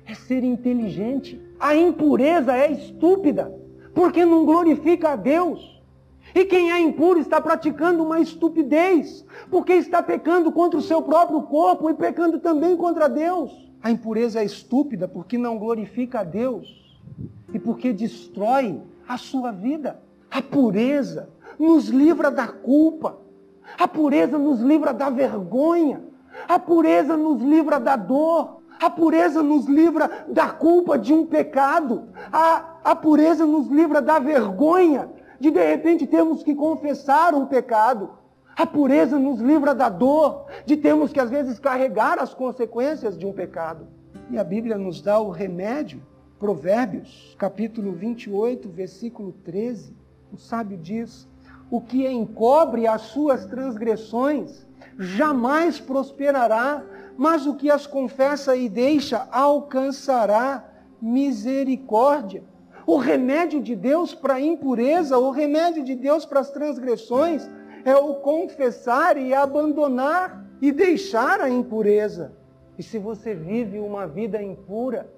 é 0.05 0.13
ser 0.13 0.43
inteligente. 0.43 1.41
A 1.59 1.75
impureza 1.75 2.55
é 2.55 2.71
estúpida, 2.71 3.53
porque 3.93 4.25
não 4.25 4.45
glorifica 4.45 5.09
a 5.09 5.15
Deus. 5.15 5.79
E 6.33 6.45
quem 6.45 6.71
é 6.71 6.79
impuro 6.79 7.19
está 7.19 7.41
praticando 7.41 8.03
uma 8.03 8.19
estupidez, 8.19 9.25
porque 9.49 9.73
está 9.73 10.03
pecando 10.03 10.51
contra 10.51 10.79
o 10.79 10.83
seu 10.83 11.01
próprio 11.01 11.41
corpo 11.43 11.89
e 11.89 11.93
pecando 11.95 12.39
também 12.39 12.77
contra 12.77 13.09
Deus. 13.09 13.68
A 13.81 13.91
impureza 13.91 14.41
é 14.41 14.45
estúpida 14.45 15.07
porque 15.07 15.37
não 15.37 15.57
glorifica 15.57 16.19
a 16.19 16.23
Deus 16.23 16.97
e 17.53 17.59
porque 17.59 17.93
destrói 17.93 18.81
a 19.07 19.17
sua 19.17 19.51
vida. 19.51 19.99
A 20.29 20.41
pureza 20.41 21.29
nos 21.57 21.87
livra 21.87 22.29
da 22.29 22.47
culpa. 22.47 23.17
A 23.77 23.87
pureza 23.87 24.37
nos 24.37 24.59
livra 24.59 24.93
da 24.93 25.09
vergonha. 25.09 26.01
A 26.47 26.59
pureza 26.59 27.15
nos 27.15 27.41
livra 27.41 27.79
da 27.79 27.95
dor. 27.95 28.59
A 28.79 28.89
pureza 28.89 29.41
nos 29.41 29.65
livra 29.65 30.25
da 30.27 30.49
culpa 30.49 30.97
de 30.97 31.13
um 31.13 31.25
pecado. 31.25 32.09
A, 32.31 32.77
A 32.83 32.95
pureza 32.95 33.45
nos 33.45 33.67
livra 33.67 34.01
da 34.01 34.19
vergonha 34.19 35.09
de 35.39 35.51
de 35.51 35.65
repente 35.65 36.05
termos 36.05 36.43
que 36.43 36.53
confessar 36.53 37.33
um 37.33 37.45
pecado. 37.45 38.09
A 38.59 38.65
pureza 38.65 39.17
nos 39.17 39.39
livra 39.39 39.73
da 39.73 39.87
dor 39.87 40.47
de 40.65 40.75
termos 40.75 41.13
que 41.13 41.19
às 41.21 41.29
vezes 41.29 41.57
carregar 41.57 42.19
as 42.19 42.33
consequências 42.33 43.17
de 43.17 43.25
um 43.25 43.31
pecado. 43.31 43.87
E 44.29 44.37
a 44.37 44.43
Bíblia 44.43 44.77
nos 44.77 45.01
dá 45.01 45.17
o 45.17 45.29
remédio. 45.29 46.01
Provérbios, 46.37 47.37
capítulo 47.39 47.93
28, 47.93 48.67
versículo 48.67 49.31
13. 49.45 49.95
O 50.33 50.37
sábio 50.37 50.77
diz: 50.77 51.25
O 51.71 51.79
que 51.79 52.05
encobre 52.05 52.85
as 52.85 53.03
suas 53.03 53.45
transgressões 53.45 54.67
jamais 54.97 55.79
prosperará, 55.79 56.83
mas 57.17 57.47
o 57.47 57.55
que 57.55 57.71
as 57.71 57.87
confessa 57.87 58.57
e 58.57 58.67
deixa 58.67 59.25
alcançará 59.31 60.69
misericórdia. 61.01 62.43
O 62.85 62.97
remédio 62.97 63.61
de 63.61 63.73
Deus 63.73 64.13
para 64.13 64.33
a 64.33 64.41
impureza, 64.41 65.17
o 65.17 65.31
remédio 65.31 65.81
de 65.81 65.95
Deus 65.95 66.25
para 66.25 66.41
as 66.41 66.51
transgressões, 66.51 67.49
é 67.89 67.97
o 67.97 68.15
confessar 68.15 69.17
e 69.17 69.33
abandonar 69.33 70.45
e 70.61 70.71
deixar 70.71 71.41
a 71.41 71.49
impureza. 71.49 72.33
E 72.77 72.83
se 72.83 72.97
você 72.97 73.33
vive 73.33 73.79
uma 73.79 74.07
vida 74.07 74.41
impura, 74.41 75.11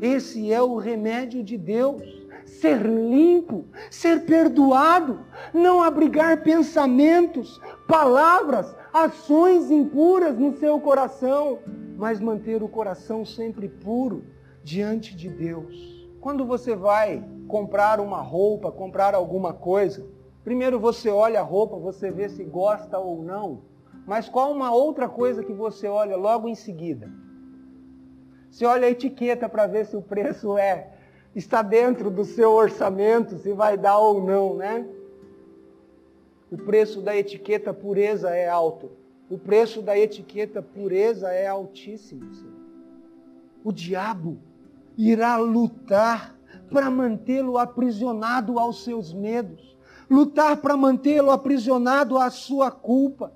esse 0.00 0.52
é 0.52 0.60
o 0.60 0.76
remédio 0.76 1.42
de 1.42 1.56
Deus. 1.56 2.02
Ser 2.44 2.82
limpo, 2.82 3.66
ser 3.88 4.26
perdoado, 4.26 5.20
não 5.54 5.80
abrigar 5.80 6.42
pensamentos, 6.42 7.60
palavras, 7.86 8.74
ações 8.92 9.70
impuras 9.70 10.36
no 10.36 10.56
seu 10.56 10.80
coração, 10.80 11.60
mas 11.96 12.18
manter 12.18 12.62
o 12.62 12.68
coração 12.68 13.24
sempre 13.24 13.68
puro 13.68 14.24
diante 14.64 15.14
de 15.14 15.28
Deus. 15.28 16.02
Quando 16.20 16.44
você 16.44 16.74
vai 16.74 17.24
comprar 17.46 18.00
uma 18.00 18.20
roupa, 18.20 18.72
comprar 18.72 19.14
alguma 19.14 19.52
coisa, 19.52 20.04
primeiro 20.44 20.78
você 20.78 21.08
olha 21.08 21.40
a 21.40 21.42
roupa, 21.42 21.76
você 21.76 22.10
vê 22.10 22.28
se 22.28 22.44
gosta 22.44 22.98
ou 22.98 23.22
não, 23.22 23.62
mas 24.06 24.28
qual 24.28 24.52
uma 24.52 24.72
outra 24.72 25.08
coisa 25.08 25.44
que 25.44 25.52
você 25.52 25.86
olha 25.86 26.16
logo 26.16 26.48
em 26.48 26.54
seguida? 26.54 27.10
Você 28.50 28.66
olha 28.66 28.86
a 28.86 28.90
etiqueta 28.90 29.48
para 29.48 29.66
ver 29.66 29.86
se 29.86 29.96
o 29.96 30.02
preço 30.02 30.58
é 30.58 30.92
está 31.34 31.62
dentro 31.62 32.10
do 32.10 32.24
seu 32.24 32.52
orçamento, 32.52 33.38
se 33.38 33.52
vai 33.52 33.78
dar 33.78 33.98
ou 33.98 34.22
não, 34.22 34.54
né? 34.54 34.86
O 36.50 36.58
preço 36.58 37.00
da 37.00 37.16
etiqueta 37.16 37.72
pureza 37.72 38.30
é 38.30 38.48
alto. 38.48 38.90
O 39.30 39.38
preço 39.38 39.80
da 39.80 39.98
etiqueta 39.98 40.60
pureza 40.60 41.32
é 41.32 41.46
altíssimo. 41.46 42.30
O 43.64 43.72
diabo 43.72 44.38
irá 44.98 45.38
lutar 45.38 46.36
para 46.70 46.90
mantê-lo 46.90 47.56
aprisionado 47.56 48.58
aos 48.58 48.84
seus 48.84 49.14
medos, 49.14 49.71
lutar 50.12 50.58
para 50.58 50.76
mantê-lo 50.76 51.30
aprisionado 51.30 52.18
à 52.18 52.30
sua 52.30 52.70
culpa. 52.70 53.32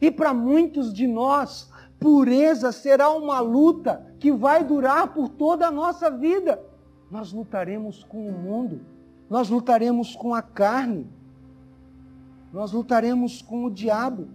E 0.00 0.10
para 0.10 0.34
muitos 0.34 0.92
de 0.92 1.06
nós, 1.06 1.70
pureza 1.98 2.70
será 2.70 3.08
uma 3.10 3.40
luta 3.40 4.04
que 4.18 4.30
vai 4.30 4.62
durar 4.62 5.14
por 5.14 5.30
toda 5.30 5.66
a 5.66 5.70
nossa 5.70 6.10
vida. 6.10 6.62
Nós 7.10 7.32
lutaremos 7.32 8.04
com 8.04 8.28
o 8.28 8.32
mundo, 8.32 8.80
nós 9.30 9.48
lutaremos 9.48 10.14
com 10.14 10.34
a 10.34 10.42
carne, 10.42 11.08
nós 12.52 12.72
lutaremos 12.72 13.40
com 13.40 13.64
o 13.64 13.70
diabo. 13.70 14.28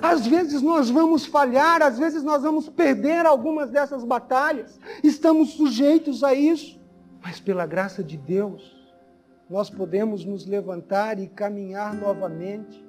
Às 0.00 0.26
vezes 0.26 0.62
nós 0.62 0.90
vamos 0.90 1.24
falhar, 1.24 1.82
às 1.82 1.98
vezes 1.98 2.24
nós 2.24 2.42
vamos 2.42 2.68
perder 2.68 3.26
algumas 3.26 3.70
dessas 3.70 4.02
batalhas. 4.02 4.80
Estamos 5.04 5.50
sujeitos 5.50 6.24
a 6.24 6.34
isso. 6.34 6.80
Mas 7.22 7.38
pela 7.38 7.66
graça 7.66 8.02
de 8.02 8.16
Deus, 8.16 8.71
nós 9.52 9.68
podemos 9.68 10.24
nos 10.24 10.46
levantar 10.46 11.20
e 11.20 11.28
caminhar 11.28 11.94
novamente. 11.94 12.82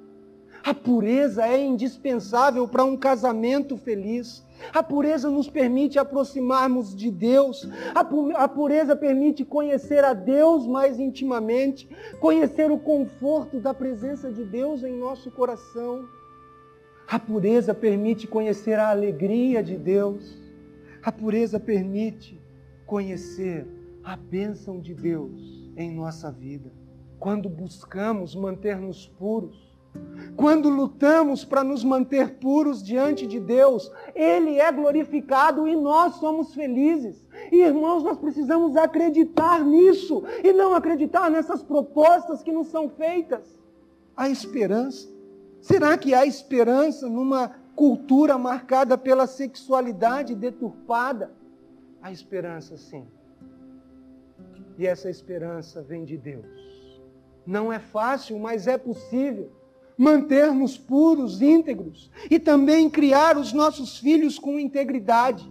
A 0.64 0.72
pureza 0.72 1.46
é 1.46 1.62
indispensável 1.62 2.66
para 2.66 2.82
um 2.82 2.96
casamento 2.96 3.76
feliz. 3.76 4.42
A 4.72 4.82
pureza 4.82 5.28
nos 5.28 5.50
permite 5.50 5.98
aproximarmos 5.98 6.96
de 6.96 7.10
Deus. 7.10 7.68
A 8.34 8.48
pureza 8.48 8.96
permite 8.96 9.44
conhecer 9.44 10.02
a 10.06 10.14
Deus 10.14 10.66
mais 10.66 10.98
intimamente, 10.98 11.86
conhecer 12.18 12.70
o 12.70 12.78
conforto 12.78 13.60
da 13.60 13.74
presença 13.74 14.32
de 14.32 14.42
Deus 14.42 14.82
em 14.82 14.98
nosso 14.98 15.30
coração. 15.30 16.08
A 17.06 17.18
pureza 17.18 17.74
permite 17.74 18.26
conhecer 18.26 18.78
a 18.78 18.88
alegria 18.88 19.62
de 19.62 19.76
Deus. 19.76 20.34
A 21.02 21.12
pureza 21.12 21.60
permite 21.60 22.40
conhecer 22.86 23.66
a 24.02 24.16
bênção 24.16 24.80
de 24.80 24.94
Deus 24.94 25.63
em 25.76 25.90
nossa 25.90 26.30
vida. 26.30 26.72
Quando 27.18 27.48
buscamos 27.48 28.34
manter-nos 28.34 29.06
puros, 29.06 29.74
quando 30.36 30.68
lutamos 30.68 31.44
para 31.44 31.62
nos 31.62 31.84
manter 31.84 32.38
puros 32.38 32.82
diante 32.82 33.26
de 33.26 33.38
Deus, 33.38 33.90
Ele 34.14 34.58
é 34.58 34.70
glorificado 34.70 35.68
e 35.68 35.76
nós 35.76 36.16
somos 36.16 36.52
felizes. 36.52 37.24
E, 37.52 37.62
irmãos, 37.62 38.02
nós 38.02 38.18
precisamos 38.18 38.76
acreditar 38.76 39.64
nisso 39.64 40.24
e 40.42 40.52
não 40.52 40.74
acreditar 40.74 41.30
nessas 41.30 41.62
propostas 41.62 42.42
que 42.42 42.52
nos 42.52 42.66
são 42.68 42.88
feitas. 42.88 43.62
A 44.16 44.28
esperança. 44.28 45.08
Será 45.60 45.96
que 45.96 46.12
há 46.12 46.26
esperança 46.26 47.08
numa 47.08 47.48
cultura 47.76 48.36
marcada 48.36 48.98
pela 48.98 49.26
sexualidade 49.26 50.34
deturpada? 50.34 51.32
Há 52.02 52.10
esperança, 52.12 52.76
sim. 52.76 53.06
E 54.76 54.86
essa 54.86 55.08
esperança 55.08 55.82
vem 55.82 56.04
de 56.04 56.16
Deus. 56.16 56.46
Não 57.46 57.72
é 57.72 57.78
fácil, 57.78 58.38
mas 58.38 58.66
é 58.66 58.78
possível 58.78 59.52
mantermos 59.96 60.76
puros, 60.76 61.40
íntegros 61.40 62.10
e 62.30 62.38
também 62.38 62.90
criar 62.90 63.36
os 63.36 63.52
nossos 63.52 63.98
filhos 63.98 64.38
com 64.38 64.58
integridade. 64.58 65.48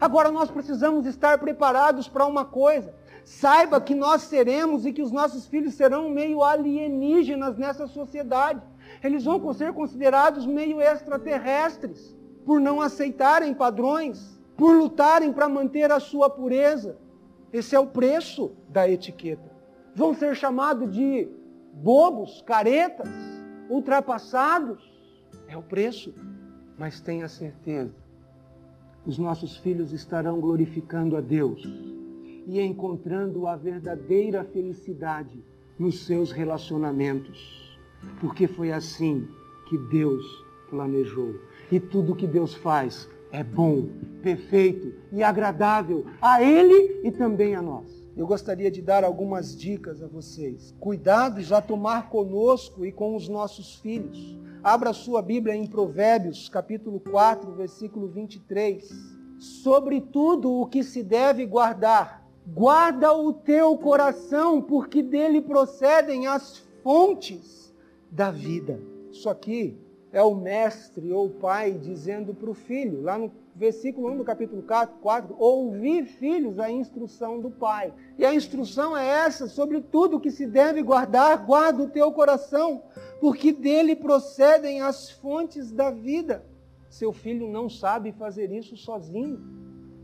Agora 0.00 0.30
nós 0.30 0.50
precisamos 0.50 1.06
estar 1.06 1.38
preparados 1.38 2.08
para 2.08 2.26
uma 2.26 2.44
coisa. 2.44 2.94
Saiba 3.24 3.80
que 3.80 3.94
nós 3.94 4.22
seremos 4.22 4.84
e 4.84 4.92
que 4.92 5.02
os 5.02 5.12
nossos 5.12 5.46
filhos 5.46 5.74
serão 5.74 6.10
meio 6.10 6.42
alienígenas 6.42 7.56
nessa 7.56 7.86
sociedade. 7.86 8.60
Eles 9.02 9.24
vão 9.24 9.52
ser 9.52 9.72
considerados 9.72 10.46
meio 10.46 10.80
extraterrestres 10.80 12.16
por 12.44 12.60
não 12.60 12.80
aceitarem 12.80 13.54
padrões, 13.54 14.40
por 14.56 14.76
lutarem 14.76 15.32
para 15.32 15.48
manter 15.48 15.92
a 15.92 16.00
sua 16.00 16.28
pureza. 16.28 16.98
Esse 17.52 17.76
é 17.76 17.80
o 17.80 17.86
preço 17.86 18.52
da 18.68 18.88
etiqueta. 18.88 19.50
Vão 19.94 20.14
ser 20.14 20.34
chamados 20.34 20.94
de 20.94 21.28
bobos, 21.74 22.42
caretas, 22.42 23.08
ultrapassados. 23.68 24.82
É 25.46 25.56
o 25.56 25.62
preço. 25.62 26.14
Mas 26.78 27.00
tenha 27.00 27.28
certeza, 27.28 27.94
os 29.04 29.18
nossos 29.18 29.56
filhos 29.56 29.92
estarão 29.92 30.40
glorificando 30.40 31.16
a 31.16 31.20
Deus 31.20 31.62
e 32.46 32.60
encontrando 32.60 33.46
a 33.46 33.54
verdadeira 33.54 34.44
felicidade 34.44 35.44
nos 35.78 36.06
seus 36.06 36.32
relacionamentos. 36.32 37.78
Porque 38.20 38.46
foi 38.46 38.72
assim 38.72 39.28
que 39.68 39.76
Deus 39.76 40.24
planejou. 40.70 41.34
E 41.70 41.78
tudo 41.78 42.16
que 42.16 42.26
Deus 42.26 42.54
faz 42.54 43.08
é 43.30 43.44
bom, 43.44 43.88
perfeito 44.22 44.94
e 45.12 45.22
agradável 45.22 46.06
a 46.20 46.42
Ele 46.42 47.00
e 47.04 47.10
também 47.10 47.54
a 47.54 47.60
nós 47.60 48.02
eu 48.14 48.26
gostaria 48.26 48.70
de 48.70 48.82
dar 48.82 49.04
algumas 49.04 49.56
dicas 49.56 50.02
a 50.02 50.06
vocês. 50.06 50.74
Cuidado 50.78 51.40
já 51.40 51.62
tomar 51.62 52.10
conosco 52.10 52.84
e 52.84 52.92
com 52.92 53.16
os 53.16 53.28
nossos 53.28 53.76
filhos. 53.76 54.38
Abra 54.62 54.92
sua 54.92 55.22
Bíblia 55.22 55.54
em 55.54 55.66
Provérbios, 55.66 56.48
capítulo 56.48 57.00
4, 57.00 57.52
versículo 57.52 58.08
23. 58.08 58.86
Sobre 59.38 60.00
tudo 60.00 60.52
o 60.52 60.66
que 60.66 60.84
se 60.84 61.02
deve 61.02 61.46
guardar, 61.46 62.28
guarda 62.46 63.12
o 63.12 63.32
teu 63.32 63.76
coração, 63.78 64.60
porque 64.60 65.02
dele 65.02 65.40
procedem 65.40 66.26
as 66.26 66.58
fontes 66.82 67.74
da 68.10 68.30
vida. 68.30 68.78
Isso 69.10 69.28
aqui 69.28 69.80
é 70.12 70.22
o 70.22 70.34
mestre 70.34 71.10
ou 71.10 71.26
o 71.26 71.30
pai 71.30 71.72
dizendo 71.72 72.34
para 72.34 72.50
o 72.50 72.54
filho, 72.54 73.00
lá 73.00 73.16
no 73.16 73.30
versículo 73.54 74.10
1 74.12 74.18
do 74.18 74.24
capítulo 74.24 74.62
4, 74.62 74.96
4 75.00 75.36
ouvi, 75.38 76.04
filhos, 76.04 76.58
a 76.58 76.70
instrução 76.70 77.40
do 77.40 77.50
pai. 77.50 77.92
E 78.18 78.24
a 78.24 78.34
instrução 78.34 78.96
é 78.96 79.06
essa, 79.06 79.46
sobre 79.46 79.80
tudo 79.80 80.20
que 80.20 80.30
se 80.30 80.46
deve 80.46 80.82
guardar, 80.82 81.36
guarda 81.44 81.82
o 81.82 81.88
teu 81.88 82.10
coração, 82.12 82.82
porque 83.20 83.52
dele 83.52 83.94
procedem 83.94 84.80
as 84.80 85.10
fontes 85.10 85.70
da 85.70 85.90
vida. 85.90 86.44
Seu 86.88 87.12
filho 87.12 87.48
não 87.48 87.68
sabe 87.68 88.12
fazer 88.12 88.50
isso 88.50 88.76
sozinho. 88.76 89.40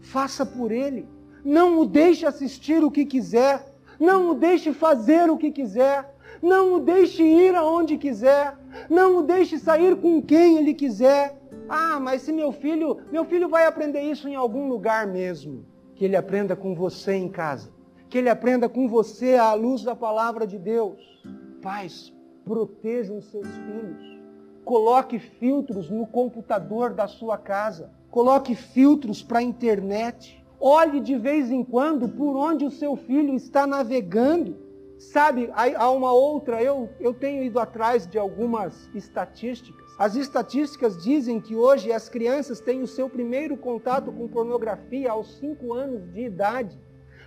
Faça 0.00 0.46
por 0.46 0.72
ele. 0.72 1.06
Não 1.44 1.80
o 1.80 1.87
deixe 1.87 2.24
assistir 2.24 2.82
o 2.82 2.90
que 2.90 3.04
quiser. 3.04 3.64
Não 3.98 4.30
o 4.30 4.34
deixe 4.34 4.72
fazer 4.72 5.28
o 5.28 5.37
que 5.37 5.50
quiser. 5.50 6.14
Não 6.40 6.74
o 6.74 6.80
deixe 6.80 7.22
ir 7.22 7.54
aonde 7.54 7.98
quiser. 7.98 8.56
Não 8.88 9.18
o 9.18 9.22
deixe 9.22 9.58
sair 9.58 9.96
com 9.96 10.22
quem 10.22 10.56
ele 10.56 10.72
quiser. 10.72 11.38
Ah, 11.68 11.98
mas 12.00 12.22
se 12.22 12.33
meu 12.33 12.50
filho, 12.52 12.98
meu 13.12 13.24
filho 13.24 13.48
vai 13.48 13.66
aprender 13.66 14.00
isso 14.00 14.28
em 14.28 14.35
algum 14.35 14.68
lugar 14.68 15.07
mesmo. 15.07 15.64
Que 15.94 16.04
ele 16.04 16.16
aprenda 16.16 16.54
com 16.57 16.74
você 16.74 17.12
em 17.14 17.28
casa. 17.28 17.70
que 18.09 18.16
ele 18.16 18.31
aprenda 18.31 18.68
com 18.70 18.88
você 18.88 19.35
à 19.35 19.52
luz 19.52 19.83
da 19.83 19.94
palavra 19.94 20.46
de 20.46 20.59
Deus. 20.59 20.98
Pais, 21.61 22.11
protejam 22.44 23.20
seus 23.20 23.46
filhos. 23.46 24.18
Coloque 24.64 25.18
filtros 25.18 25.90
no 25.90 26.07
computador 26.07 26.94
da 26.94 27.07
sua 27.07 27.37
casa. 27.37 27.92
Coloque 28.11 28.54
filtros 28.54 29.22
para 29.22 29.40
a 29.40 29.42
internet. 29.42 30.42
Olhe 30.59 31.00
de 31.00 31.16
vez 31.16 31.50
em 31.50 31.62
quando 31.62 32.09
por 32.09 32.35
onde 32.35 32.64
o 32.64 32.70
seu 32.70 32.96
filho 32.96 33.35
está 33.35 33.66
navegando. 33.66 34.57
Sabe, 34.98 35.50
há 35.54 35.90
uma 35.90 36.12
outra, 36.12 36.62
eu, 36.62 36.88
eu 36.98 37.14
tenho 37.14 37.44
ido 37.44 37.61
atrás 37.61 38.07
de 38.07 38.18
algumas 38.18 38.88
estatísticas. 38.94 39.88
As 39.98 40.14
estatísticas 40.14 41.02
dizem 41.02 41.40
que 41.40 41.56
hoje 41.56 41.90
as 41.90 42.08
crianças 42.08 42.61
têm 42.61 42.82
o 42.82 42.87
seu 42.87 43.11
primeiro 43.11 43.56
contato 43.56 44.12
com 44.12 44.28
pornografia 44.28 45.11
aos 45.11 45.37
5 45.38 45.74
anos 45.74 46.12
de 46.12 46.20
idade. 46.20 46.80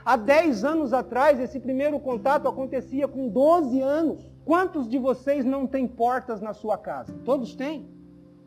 Há 0.06 0.16
10 0.16 0.64
anos 0.64 0.94
atrás, 0.94 1.38
esse 1.42 1.60
primeiro 1.60 2.00
contato 2.00 2.48
acontecia 2.48 3.10
com 3.10 3.28
12 3.28 3.82
anos. 3.82 4.26
Quantos 4.46 4.88
de 4.88 4.98
vocês 4.98 5.44
não 5.44 5.68
têm 5.68 5.86
portas 5.86 6.40
na 6.40 6.54
sua 6.54 6.78
casa? 6.78 7.14
Todos 7.26 7.56
têm? 7.56 7.90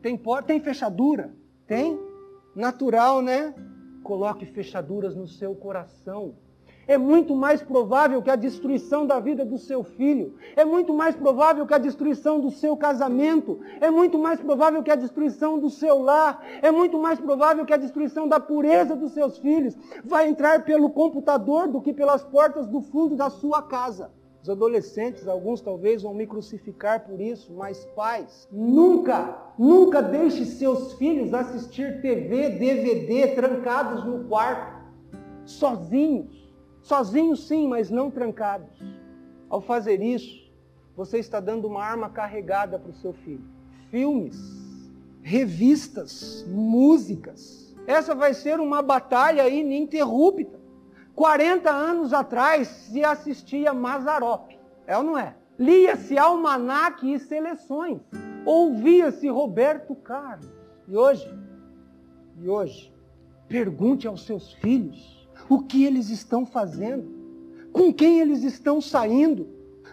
Tem 0.01 0.17
porta, 0.17 0.47
tem 0.47 0.59
fechadura? 0.59 1.31
Tem? 1.67 1.99
Natural, 2.55 3.21
né? 3.21 3.53
Coloque 4.03 4.45
fechaduras 4.47 5.15
no 5.15 5.27
seu 5.27 5.53
coração. 5.53 6.33
É 6.87 6.97
muito 6.97 7.35
mais 7.35 7.61
provável 7.61 8.21
que 8.21 8.29
a 8.29 8.35
destruição 8.35 9.05
da 9.05 9.19
vida 9.19 9.43
do 9.43 9.57
seu 9.57 9.83
filho. 9.83 10.35
É 10.55 10.63
muito 10.63 10.93
mais 10.93 11.15
provável 11.15 11.65
que 11.65 11.73
a 11.73 11.79
destruição 11.79 12.39
do 12.39 12.51
seu 12.51 12.77
casamento. 12.77 13.59
É 13.81 13.89
muito 13.89 14.19
mais 14.19 14.39
provável 14.39 14.83
que 14.83 14.91
a 14.91 14.95
destruição 14.95 15.57
do 15.57 15.69
seu 15.69 16.01
lar. 16.01 16.43
É 16.61 16.71
muito 16.71 16.99
mais 16.99 17.19
provável 17.19 17.65
que 17.65 17.73
a 17.73 17.77
destruição 17.77 18.27
da 18.27 18.39
pureza 18.39 18.95
dos 18.95 19.13
seus 19.13 19.37
filhos 19.37 19.75
vai 20.03 20.27
entrar 20.27 20.63
pelo 20.63 20.89
computador 20.89 21.67
do 21.67 21.81
que 21.81 21.93
pelas 21.93 22.23
portas 22.23 22.67
do 22.67 22.81
fundo 22.81 23.15
da 23.15 23.29
sua 23.29 23.61
casa. 23.61 24.11
Os 24.45 24.49
adolescentes, 24.51 25.27
alguns 25.27 25.59
talvez 25.59 26.03
vão 26.03 26.13
me 26.13 26.27
crucificar 26.27 27.03
por 27.03 27.19
isso, 27.19 27.51
mas 27.51 27.83
pais, 27.95 28.47
nunca, 28.51 29.35
nunca 29.57 30.03
deixe 30.03 30.45
seus 30.45 30.93
filhos 30.93 31.33
assistir 31.33 31.99
TV, 31.99 32.49
DVD 32.49 33.33
trancados 33.33 34.05
no 34.05 34.25
quarto, 34.25 34.85
sozinhos. 35.47 36.44
Sozinhos 36.85 37.47
sim, 37.47 37.67
mas 37.67 37.89
não 37.89 38.11
trancados. 38.11 38.69
Ao 39.49 39.59
fazer 39.59 40.03
isso, 40.03 40.53
você 40.95 41.17
está 41.17 41.39
dando 41.39 41.65
uma 41.67 41.83
arma 41.83 42.11
carregada 42.11 42.77
para 42.77 42.91
o 42.91 42.93
seu 42.93 43.11
filho. 43.11 43.43
Filmes, 43.89 44.37
revistas, 45.23 46.45
músicas. 46.47 47.75
Essa 47.87 48.13
vai 48.13 48.35
ser 48.35 48.59
uma 48.59 48.83
batalha 48.83 49.49
ininterrupta. 49.49 50.59
40 51.15 51.71
anos 51.71 52.13
atrás 52.13 52.67
se 52.67 53.03
assistia 53.03 53.73
Mazarop. 53.73 54.51
É 54.85 54.95
ou 54.95 55.01
não 55.01 55.17
é? 55.17 55.35
Lia-se 55.57 56.19
almanaque 56.19 57.11
e 57.11 57.19
seleções. 57.19 57.99
Ouvia-se 58.45 59.27
Roberto 59.27 59.95
Carlos. 59.95 60.53
E 60.87 60.95
hoje? 60.95 61.27
E 62.39 62.47
hoje? 62.47 62.93
Pergunte 63.47 64.07
aos 64.07 64.23
seus 64.23 64.53
filhos 64.53 65.24
o 65.49 65.61
que 65.61 65.83
eles 65.83 66.09
estão 66.09 66.45
fazendo, 66.45 67.05
com 67.71 67.93
quem 67.93 68.19
eles 68.19 68.43
estão 68.43 68.81
saindo. 68.81 69.47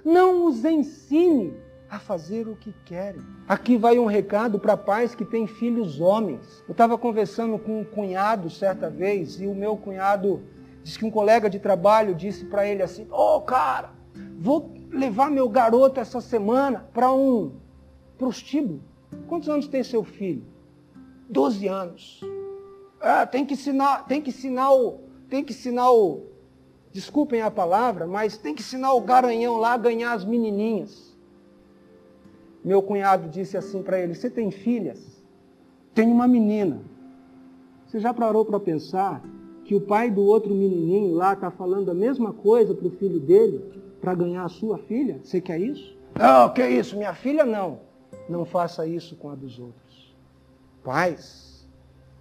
Não 0.05 0.47
os 0.47 0.65
ensine 0.65 1.55
a 1.89 1.99
fazer 1.99 2.49
o 2.49 2.57
que 2.57 2.75
querem. 2.85 3.21
Aqui 3.47 3.77
vai 3.77 3.99
um 3.99 4.07
recado 4.07 4.59
para 4.59 4.77
pais 4.77 5.15
que 5.15 5.25
têm 5.25 5.47
filhos 5.47 6.01
homens. 6.01 6.65
Eu 6.67 6.73
estava 6.73 6.97
conversando 6.97 7.59
com 7.59 7.81
um 7.81 7.85
cunhado 7.85 8.49
certa 8.49 8.89
vez 8.89 9.41
e 9.41 9.47
o 9.47 9.55
meu 9.55 9.77
cunhado 9.77 10.41
Diz 10.83 10.97
que 10.97 11.05
um 11.05 11.11
colega 11.11 11.49
de 11.49 11.59
trabalho 11.59 12.15
disse 12.15 12.45
para 12.45 12.67
ele 12.67 12.83
assim: 12.83 13.07
Ô 13.11 13.37
oh, 13.37 13.41
cara, 13.41 13.91
vou 14.39 14.73
levar 14.91 15.31
meu 15.31 15.49
garoto 15.49 16.01
essa 16.01 16.21
semana 16.21 16.89
para 16.93 17.13
um 17.13 17.53
prostíbulo. 18.19 18.83
Quantos 19.29 19.49
anos 19.49 19.69
tem 19.69 19.83
seu 19.85 20.03
filho? 20.03 20.45
Doze 21.29 21.69
anos. 21.69 22.21
Ah, 23.01 23.27
tem 23.27 23.45
que 23.45 23.55
ensinar, 23.55 24.07
tem 24.07 24.21
que 24.21 24.31
ensinar 24.31 24.73
o, 24.73 25.01
tem 25.33 25.43
que 25.43 25.55
ensinar 25.55 25.91
o, 25.91 26.27
desculpem 26.93 27.41
a 27.41 27.51
palavra, 27.51 28.07
mas 28.07 28.37
tem 28.37 28.55
que 28.55 28.61
ensinar 28.61 28.93
o 28.93 29.01
garanhão 29.01 29.57
lá 29.57 29.73
a 29.73 29.79
ganhar 29.79 30.13
as 30.13 30.27
menininhas. 30.27 31.17
Meu 32.63 32.83
cunhado 32.83 33.31
disse 33.31 33.57
assim 33.57 33.83
para 33.83 33.99
ele: 33.99 34.15
Você 34.15 34.29
tem 34.29 34.51
filhas? 34.51 35.25
Tem 35.95 36.07
uma 36.07 36.29
menina. 36.29 36.83
Você 37.87 37.99
já 37.99 38.13
parou 38.13 38.45
para 38.45 38.61
pensar 38.61 39.25
que 39.65 39.75
o 39.75 39.81
pai 39.81 40.11
do 40.11 40.21
outro 40.21 40.55
menininho 40.55 41.15
lá 41.15 41.33
está 41.33 41.51
falando 41.51 41.91
a 41.91 41.95
mesma 41.95 42.35
coisa 42.35 42.75
para 42.75 42.89
o 42.89 42.91
filho 42.91 43.19
dele 43.19 43.65
para 44.03 44.15
ganhar 44.15 44.45
a 44.45 44.51
sua 44.51 44.77
filha? 44.77 45.19
Você 45.25 45.41
quer 45.41 45.59
isso? 45.59 45.97
Não, 46.15 46.53
que 46.53 46.63
isso? 46.63 46.95
Minha 46.95 47.15
filha 47.15 47.47
não. 47.47 47.81
Não 48.29 48.45
faça 48.45 48.87
isso 48.87 49.17
com 49.17 49.31
a 49.31 49.35
dos 49.35 49.59
outros. 49.59 50.15
Pais, 50.85 51.67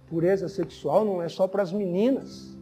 pureza 0.08 0.48
sexual 0.48 1.04
não 1.04 1.20
é 1.20 1.28
só 1.28 1.46
para 1.46 1.62
as 1.62 1.72
meninas. 1.72 2.56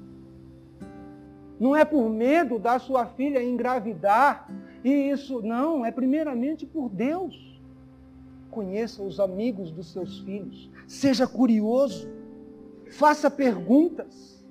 Não 1.60 1.76
é 1.76 1.84
por 1.84 2.08
medo 2.08 2.58
da 2.58 2.78
sua 2.78 3.04
filha 3.04 3.44
engravidar. 3.44 4.50
E 4.82 4.90
isso 5.10 5.42
não, 5.42 5.84
é 5.84 5.90
primeiramente 5.90 6.64
por 6.64 6.88
Deus. 6.88 7.60
Conheça 8.50 9.02
os 9.02 9.20
amigos 9.20 9.70
dos 9.70 9.92
seus 9.92 10.20
filhos. 10.20 10.70
Seja 10.88 11.26
curioso. 11.26 12.08
Faça 12.92 13.30
perguntas. 13.30 14.42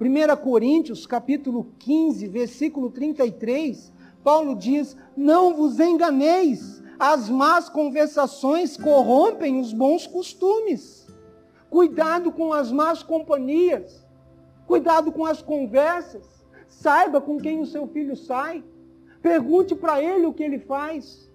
1 0.00 0.36
Coríntios, 0.42 1.06
capítulo 1.06 1.68
15, 1.78 2.26
versículo 2.26 2.90
33, 2.90 3.92
Paulo 4.22 4.54
diz: 4.54 4.96
Não 5.16 5.54
vos 5.54 5.80
enganeis, 5.80 6.82
as 6.98 7.28
más 7.28 7.68
conversações 7.68 8.76
corrompem 8.76 9.60
os 9.60 9.72
bons 9.72 10.06
costumes. 10.06 11.06
Cuidado 11.70 12.32
com 12.32 12.52
as 12.52 12.70
más 12.70 13.02
companhias. 13.02 14.06
Cuidado 14.66 15.10
com 15.10 15.24
as 15.24 15.40
conversas. 15.40 16.37
Saiba 16.68 17.20
com 17.20 17.38
quem 17.38 17.60
o 17.60 17.66
seu 17.66 17.86
filho 17.88 18.14
sai. 18.14 18.62
Pergunte 19.20 19.74
para 19.74 20.02
ele 20.02 20.26
o 20.26 20.32
que 20.32 20.42
ele 20.42 20.58
faz. 20.58 21.28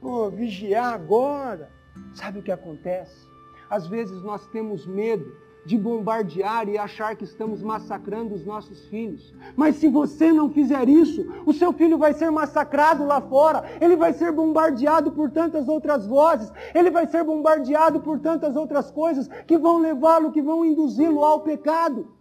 Pô, 0.00 0.30
vigiar 0.30 0.94
agora. 0.94 1.68
Sabe 2.14 2.38
o 2.38 2.42
que 2.42 2.52
acontece? 2.52 3.26
Às 3.68 3.86
vezes 3.86 4.22
nós 4.22 4.46
temos 4.46 4.86
medo 4.86 5.36
de 5.66 5.76
bombardear 5.76 6.68
e 6.68 6.78
achar 6.78 7.16
que 7.16 7.24
estamos 7.24 7.60
massacrando 7.60 8.34
os 8.34 8.46
nossos 8.46 8.86
filhos. 8.86 9.34
Mas 9.56 9.76
se 9.76 9.88
você 9.88 10.32
não 10.32 10.48
fizer 10.48 10.88
isso, 10.88 11.26
o 11.44 11.52
seu 11.52 11.72
filho 11.72 11.98
vai 11.98 12.14
ser 12.14 12.30
massacrado 12.30 13.04
lá 13.04 13.20
fora, 13.20 13.64
ele 13.80 13.96
vai 13.96 14.12
ser 14.12 14.30
bombardeado 14.30 15.10
por 15.10 15.28
tantas 15.28 15.66
outras 15.66 16.06
vozes, 16.06 16.52
ele 16.72 16.88
vai 16.88 17.06
ser 17.08 17.24
bombardeado 17.24 18.00
por 18.00 18.20
tantas 18.20 18.54
outras 18.54 18.92
coisas 18.92 19.28
que 19.44 19.58
vão 19.58 19.78
levá-lo, 19.78 20.30
que 20.30 20.40
vão 20.40 20.64
induzi-lo 20.64 21.24
ao 21.24 21.40
pecado. 21.40 22.15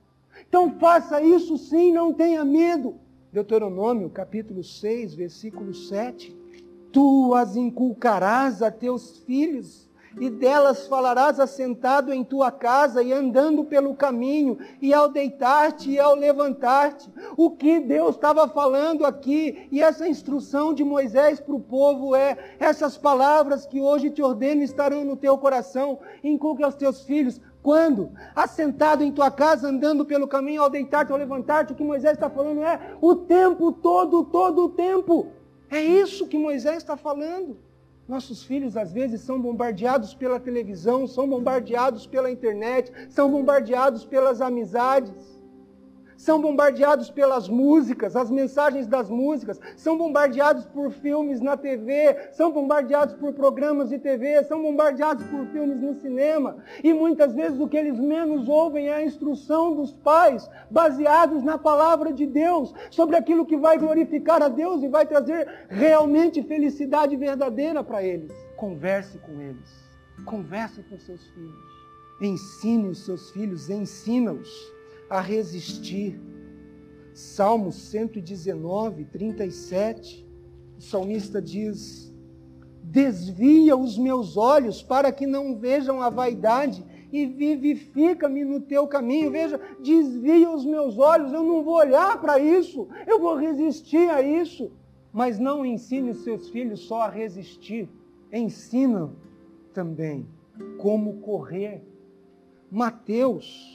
Então 0.56 0.72
faça 0.80 1.22
isso 1.22 1.58
sim, 1.58 1.92
não 1.92 2.14
tenha 2.14 2.46
medo. 2.46 2.96
Deuteronômio 3.30 4.10
capítulo 4.10 4.64
6, 4.64 5.14
versículo 5.14 5.74
7. 5.74 6.34
Tu 6.94 7.34
as 7.36 7.58
inculcarás 7.58 8.62
a 8.62 8.72
teus 8.72 9.18
filhos 9.26 9.90
e 10.18 10.30
delas 10.30 10.88
falarás 10.88 11.42
assentado 11.42 12.14
em 12.14 12.24
tua 12.24 12.52
casa 12.52 13.04
e 13.04 13.12
andando 13.12 13.66
pelo 13.66 13.94
caminho, 13.96 14.58
e 14.82 14.94
ao 14.94 15.10
deitar-te 15.10 15.92
e 15.92 16.00
ao 16.00 16.16
levantar-te. 16.16 17.12
O 17.36 17.52
que 17.52 17.82
Deus 17.82 18.16
estava 18.16 18.48
falando 18.48 19.06
aqui, 19.06 19.68
e 19.70 19.82
essa 19.82 20.08
instrução 20.08 20.74
de 20.74 20.86
Moisés 20.86 21.42
para 21.42 21.56
o 21.56 21.60
povo 21.60 22.16
é: 22.16 22.56
essas 22.60 22.98
palavras 22.98 23.66
que 23.66 23.82
hoje 23.82 24.10
te 24.10 24.22
ordeno 24.22 24.64
estarão 24.64 25.04
no 25.04 25.18
teu 25.18 25.38
coração, 25.38 26.00
inculque 26.24 26.64
aos 26.64 26.76
teus 26.76 27.02
filhos. 27.04 27.42
Quando? 27.66 28.12
Assentado 28.36 29.04
em 29.04 29.12
tua 29.12 29.32
casa, 29.32 29.70
andando 29.70 30.06
pelo 30.06 30.28
caminho, 30.28 30.62
ao 30.62 30.70
deitar-te, 30.70 31.12
ao 31.12 31.18
levantar-te, 31.18 31.74
o 31.74 31.76
que 31.76 31.84
Moisés 31.84 32.14
está 32.14 32.30
falando 32.30 32.62
é 32.62 32.96
o 33.02 33.16
tempo 33.16 33.72
todo, 33.72 34.24
todo 34.24 34.66
o 34.66 34.70
tempo. 34.70 35.32
É 35.72 35.82
isso 35.82 36.28
que 36.28 36.38
Moisés 36.38 36.78
está 36.78 36.96
falando. 36.96 37.58
Nossos 38.08 38.44
filhos 38.44 38.78
às 38.78 38.94
vezes 38.94 39.22
são 39.22 39.42
bombardeados 39.42 40.14
pela 40.14 40.40
televisão, 40.40 41.08
são 41.08 41.28
bombardeados 41.28 42.06
pela 42.06 42.30
internet, 42.30 42.92
são 43.10 43.32
bombardeados 43.32 44.06
pelas 44.06 44.42
amizades 44.42 45.35
são 46.26 46.42
bombardeados 46.42 47.12
pelas 47.12 47.48
músicas, 47.48 48.16
as 48.16 48.32
mensagens 48.32 48.88
das 48.88 49.12
músicas, 49.12 49.60
são 49.78 49.96
bombardeados 49.96 50.66
por 50.66 50.92
filmes 50.92 51.40
na 51.40 51.56
TV, 51.56 52.32
são 52.32 52.52
bombardeados 52.52 53.14
por 53.14 53.32
programas 53.32 53.90
de 53.90 54.00
TV, 54.00 54.44
são 54.44 54.60
bombardeados 54.60 55.24
por 55.28 55.46
filmes 55.50 55.80
no 55.80 55.94
cinema. 55.94 56.58
E 56.84 56.92
muitas 56.96 57.36
vezes 57.36 57.60
o 57.60 57.68
que 57.68 57.78
eles 57.78 58.00
menos 58.00 58.50
ouvem 58.50 58.88
é 58.88 58.96
a 58.96 59.04
instrução 59.04 59.76
dos 59.76 59.94
pais, 59.94 60.50
baseados 60.72 61.44
na 61.44 61.60
palavra 61.60 62.12
de 62.12 62.26
Deus, 62.26 62.74
sobre 62.90 63.16
aquilo 63.16 63.46
que 63.46 63.56
vai 63.56 63.78
glorificar 63.78 64.42
a 64.42 64.48
Deus 64.48 64.82
e 64.82 64.88
vai 64.88 65.06
trazer 65.06 65.48
realmente 65.70 66.42
felicidade 66.42 67.16
verdadeira 67.16 67.84
para 67.84 68.02
eles. 68.02 68.34
Converse 68.58 69.20
com 69.20 69.40
eles. 69.40 69.70
Converse 70.26 70.82
com 70.90 70.98
seus 70.98 71.24
filhos. 71.28 71.76
Ensine 72.20 72.88
os 72.88 73.06
seus 73.06 73.30
filhos, 73.30 73.70
ensina-os 73.70 74.75
a 75.16 75.22
resistir. 75.22 76.20
Salmos 77.14 77.76
119, 77.76 79.06
37, 79.06 80.28
o 80.78 80.82
salmista 80.82 81.42
diz: 81.42 82.14
Desvia 82.84 83.76
os 83.76 83.98
meus 83.98 84.36
olhos 84.36 84.84
para 84.84 85.12
que 85.12 85.26
não 85.26 85.58
vejam 85.58 86.02
a 86.02 86.10
vaidade 86.10 86.86
e 87.12 87.26
vivifica-me 87.26 88.44
no 88.44 88.60
teu 88.60 88.88
caminho. 88.88 89.32
Veja, 89.32 89.60
desvia 89.82 90.50
os 90.52 90.66
meus 90.66 90.98
olhos, 90.98 91.32
eu 91.32 91.44
não 91.44 91.64
vou 91.64 91.76
olhar 91.76 92.20
para 92.20 92.38
isso, 92.38 92.88
eu 93.08 93.20
vou 93.20 93.36
resistir 93.36 94.10
a 94.10 94.22
isso. 94.22 94.72
Mas 95.14 95.40
não 95.40 95.66
ensine 95.66 96.12
os 96.12 96.26
seus 96.26 96.50
filhos 96.50 96.82
só 96.82 97.04
a 97.04 97.10
resistir, 97.10 97.90
ensina 98.34 99.10
também 99.74 100.28
como 100.78 101.22
correr. 101.22 101.82
Mateus 102.70 103.75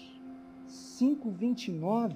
5:29 1.00 2.14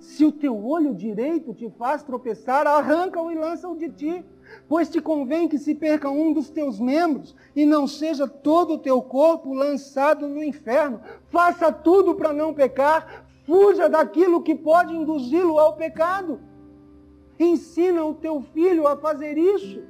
Se 0.00 0.24
o 0.24 0.32
teu 0.32 0.64
olho 0.64 0.94
direito 0.94 1.52
te 1.52 1.68
faz 1.68 2.02
tropeçar, 2.02 2.66
arranca-o 2.66 3.30
e 3.30 3.34
lança-o 3.34 3.76
de 3.76 3.90
ti, 3.90 4.24
pois 4.66 4.88
te 4.88 4.98
convém 5.00 5.46
que 5.46 5.58
se 5.58 5.74
perca 5.74 6.08
um 6.08 6.32
dos 6.32 6.48
teus 6.48 6.80
membros 6.80 7.36
e 7.54 7.66
não 7.66 7.86
seja 7.86 8.26
todo 8.26 8.74
o 8.74 8.78
teu 8.78 9.02
corpo 9.02 9.52
lançado 9.52 10.26
no 10.26 10.42
inferno. 10.42 11.00
Faça 11.26 11.70
tudo 11.70 12.14
para 12.14 12.32
não 12.32 12.54
pecar, 12.54 13.26
fuja 13.44 13.88
daquilo 13.88 14.42
que 14.42 14.54
pode 14.54 14.96
induzi-lo 14.96 15.58
ao 15.58 15.76
pecado. 15.76 16.40
Ensina 17.38 18.02
o 18.04 18.14
teu 18.14 18.40
filho 18.40 18.86
a 18.86 18.96
fazer 18.96 19.36
isso. 19.36 19.82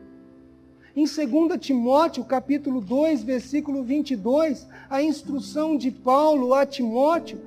Em 0.99 1.05
2 1.05 1.61
Timóteo, 1.61 2.25
capítulo 2.25 2.81
2, 2.81 3.23
versículo 3.23 3.85
22, 3.85 4.67
a 4.91 5.01
instrução 5.01 5.77
de 5.77 5.93
Paulo 5.93 6.53
a 6.53 6.67
Timóteo, 6.67 7.41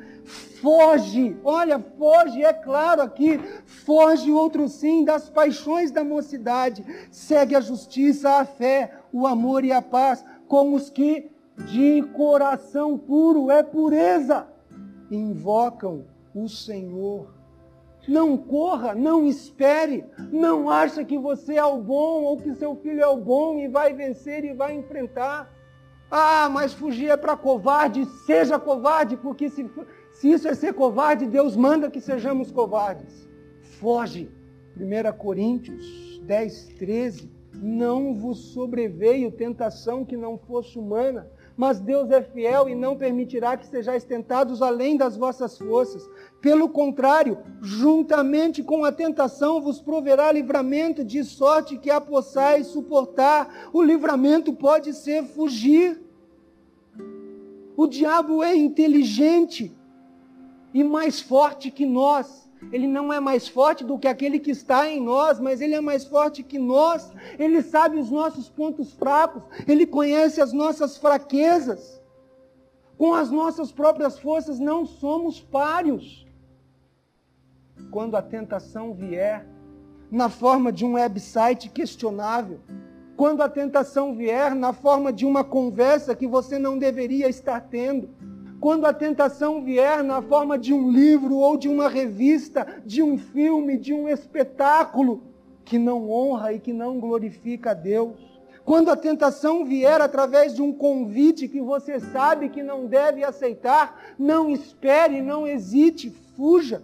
foge, 0.61 1.35
olha, 1.43 1.77
foge, 1.77 2.41
é 2.41 2.53
claro 2.53 3.01
aqui, 3.01 3.37
foge 3.65 4.31
outro 4.31 4.69
sim 4.69 5.03
das 5.03 5.29
paixões 5.29 5.91
da 5.91 6.01
mocidade, 6.01 6.85
segue 7.11 7.53
a 7.53 7.59
justiça, 7.59 8.37
a 8.37 8.45
fé, 8.45 8.93
o 9.11 9.27
amor 9.27 9.65
e 9.65 9.73
a 9.73 9.81
paz, 9.81 10.23
com 10.47 10.73
os 10.73 10.89
que 10.89 11.29
de 11.65 12.03
coração 12.15 12.97
puro 12.97 13.51
é 13.51 13.61
pureza, 13.61 14.47
invocam 15.11 16.05
o 16.33 16.47
Senhor 16.47 17.40
não 18.07 18.37
corra, 18.37 18.95
não 18.95 19.25
espere, 19.25 20.05
não 20.31 20.69
acha 20.69 21.03
que 21.03 21.17
você 21.17 21.55
é 21.55 21.65
o 21.65 21.77
bom 21.77 22.23
ou 22.23 22.37
que 22.37 22.53
seu 22.55 22.75
filho 22.75 23.01
é 23.01 23.07
o 23.07 23.17
bom 23.17 23.59
e 23.59 23.67
vai 23.67 23.93
vencer 23.93 24.43
e 24.43 24.53
vai 24.53 24.73
enfrentar. 24.73 25.51
Ah, 26.09 26.49
mas 26.49 26.73
fugir 26.73 27.09
é 27.09 27.17
para 27.17 27.37
covarde, 27.37 28.05
seja 28.25 28.59
covarde, 28.59 29.15
porque 29.15 29.49
se, 29.49 29.69
se 30.13 30.31
isso 30.31 30.47
é 30.47 30.53
ser 30.53 30.73
covarde, 30.73 31.25
Deus 31.25 31.55
manda 31.55 31.89
que 31.89 32.01
sejamos 32.01 32.51
covardes. 32.51 33.29
Foge. 33.79 34.29
1 34.77 35.17
Coríntios 35.17 36.19
10, 36.23 36.67
13. 36.79 37.40
Não 37.53 38.13
vos 38.15 38.53
sobreveio 38.53 39.31
tentação 39.31 40.05
que 40.05 40.15
não 40.15 40.37
fosse 40.37 40.79
humana, 40.79 41.29
mas 41.55 41.79
Deus 41.79 42.09
é 42.09 42.21
fiel 42.21 42.69
e 42.69 42.75
não 42.75 42.97
permitirá 42.97 43.57
que 43.57 43.67
sejais 43.67 44.03
tentados 44.03 44.61
além 44.61 44.95
das 44.97 45.17
vossas 45.17 45.57
forças. 45.57 46.09
Pelo 46.41 46.69
contrário, 46.69 47.37
juntamente 47.61 48.63
com 48.63 48.85
a 48.85 48.91
tentação 48.91 49.61
vos 49.61 49.81
proverá 49.81 50.31
livramento, 50.31 51.03
de 51.03 51.23
sorte 51.23 51.77
que 51.77 51.91
a 51.91 51.99
possais 51.99 52.67
suportar. 52.67 53.69
O 53.73 53.81
livramento 53.81 54.53
pode 54.53 54.93
ser 54.93 55.23
fugir. 55.23 56.01
O 57.75 57.85
diabo 57.85 58.41
é 58.41 58.55
inteligente 58.55 59.75
e 60.73 60.83
mais 60.83 61.19
forte 61.19 61.69
que 61.69 61.85
nós. 61.85 62.49
Ele 62.71 62.88
não 62.88 63.12
é 63.12 63.19
mais 63.19 63.47
forte 63.47 63.84
do 63.84 63.97
que 63.97 64.08
aquele 64.08 64.39
que 64.39 64.52
está 64.52 64.89
em 64.89 65.02
nós, 65.02 65.39
mas 65.39 65.62
ele 65.62 65.74
é 65.74 65.82
mais 65.82 66.06
forte 66.06 66.43
que 66.43 66.60
nós. 66.60 67.12
Ele 67.39 67.62
sabe 67.62 67.97
os 67.97 68.12
nossos 68.12 68.50
pontos 68.50 68.93
fracos, 68.93 69.43
ele 69.67 69.86
conhece 69.86 70.41
as 70.41 70.52
nossas 70.52 70.97
fraquezas. 70.97 72.02
Com 72.97 73.13
as 73.13 73.32
nossas 73.32 73.71
próprias 73.71 74.19
forças 74.19 74.60
não 74.60 74.86
somos 74.86 75.39
páreos 75.39 76.28
quando 77.89 78.15
a 78.15 78.21
tentação 78.21 78.93
vier 78.93 79.45
na 80.10 80.30
forma 80.30 80.71
de 80.71 80.86
um 80.86 80.93
website 80.93 81.69
questionável, 81.69 82.60
quando 83.15 83.41
a 83.41 83.50
tentação 83.50 84.15
vier 84.15 84.54
na 84.56 84.74
forma 84.74 85.12
de 85.12 85.26
uma 85.26 85.43
conversa 85.43 86.15
que 86.15 86.28
você 86.28 86.60
não 86.60 86.78
deveria 86.78 87.30
estar 87.30 87.62
tendo, 87.62 88.10
quando 88.62 88.86
a 88.86 88.93
tentação 88.93 89.63
vier 89.63 90.04
na 90.04 90.21
forma 90.21 90.56
de 90.56 90.71
um 90.71 90.91
livro 90.91 91.36
ou 91.36 91.58
de 91.58 91.67
uma 91.67 91.89
revista, 91.89 92.82
de 92.86 93.02
um 93.02 93.17
filme, 93.17 93.76
de 93.76 93.91
um 93.91 94.08
espetáculo 94.08 95.24
que 95.65 95.80
não 95.80 96.12
honra 96.12 96.54
e 96.54 96.60
que 96.60 96.71
não 96.71 97.00
glorifica 97.00 97.71
a 97.71 97.74
Deus. 97.74 98.15
Quando 98.63 98.91
a 98.91 98.95
tentação 98.95 99.65
vier 99.65 100.00
através 100.00 100.54
de 100.54 100.62
um 100.62 100.71
convite 100.71 101.47
que 101.47 101.60
você 101.60 102.00
sabe 102.00 102.50
que 102.50 102.62
não 102.62 102.86
deve 102.86 103.24
aceitar, 103.24 104.13
não 104.17 104.47
espere, 104.47 105.24
não 105.24 105.47
hesite, 105.47 106.12
fuja 106.38 106.84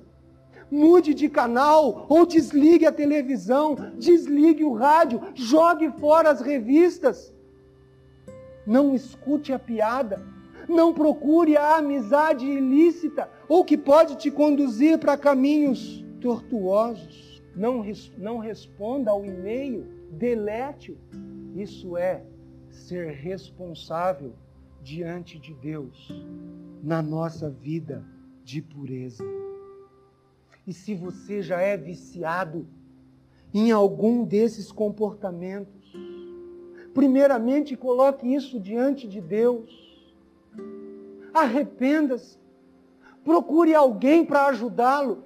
mude 0.69 1.13
de 1.13 1.29
canal 1.29 2.05
ou 2.09 2.25
desligue 2.25 2.85
a 2.85 2.91
televisão, 2.91 3.77
desligue 3.97 4.65
o 4.65 4.73
rádio, 4.73 5.21
jogue 5.33 5.89
fora 5.91 6.29
as 6.29 6.41
revistas. 6.41 7.33
Não 8.65 8.93
escute 8.93 9.53
a 9.53 9.59
piada, 9.59 10.21
não 10.67 10.93
procure 10.93 11.55
a 11.55 11.77
amizade 11.77 12.45
ilícita 12.45 13.29
ou 13.47 13.63
que 13.63 13.77
pode 13.77 14.17
te 14.17 14.29
conduzir 14.29 14.97
para 14.99 15.17
caminhos 15.17 16.03
tortuosos. 16.19 17.41
Não, 17.55 17.83
não 18.17 18.37
responda 18.37 19.11
ao 19.11 19.25
e-mail, 19.25 19.87
delete-o. 20.11 20.97
Isso 21.55 21.97
é 21.97 22.23
ser 22.69 23.11
responsável 23.11 24.33
diante 24.83 25.39
de 25.39 25.53
Deus 25.53 26.09
na 26.83 27.01
nossa 27.01 27.49
vida 27.49 28.05
de 28.43 28.61
pureza. 28.61 29.23
E 30.65 30.73
se 30.73 30.93
você 30.93 31.41
já 31.41 31.59
é 31.59 31.75
viciado 31.75 32.67
em 33.53 33.71
algum 33.71 34.23
desses 34.23 34.71
comportamentos, 34.71 35.93
primeiramente 36.93 37.75
coloque 37.75 38.33
isso 38.33 38.59
diante 38.59 39.07
de 39.07 39.21
Deus. 39.21 39.86
Arrependa-se. 41.37 42.39
Procure 43.23 43.75
alguém 43.75 44.25
para 44.25 44.47
ajudá-lo. 44.47 45.23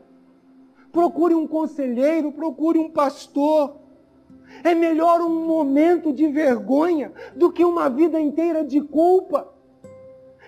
Procure 0.92 1.34
um 1.34 1.48
conselheiro, 1.48 2.34
procure 2.34 2.78
um 2.78 2.90
pastor. 2.90 3.78
É 4.64 4.76
melhor 4.76 5.22
um 5.22 5.46
momento 5.46 6.12
de 6.12 6.28
vergonha 6.28 7.14
do 7.34 7.50
que 7.50 7.64
uma 7.64 7.90
vida 7.90 8.20
inteira 8.20 8.64
de 8.64 8.82
culpa. 8.82 9.54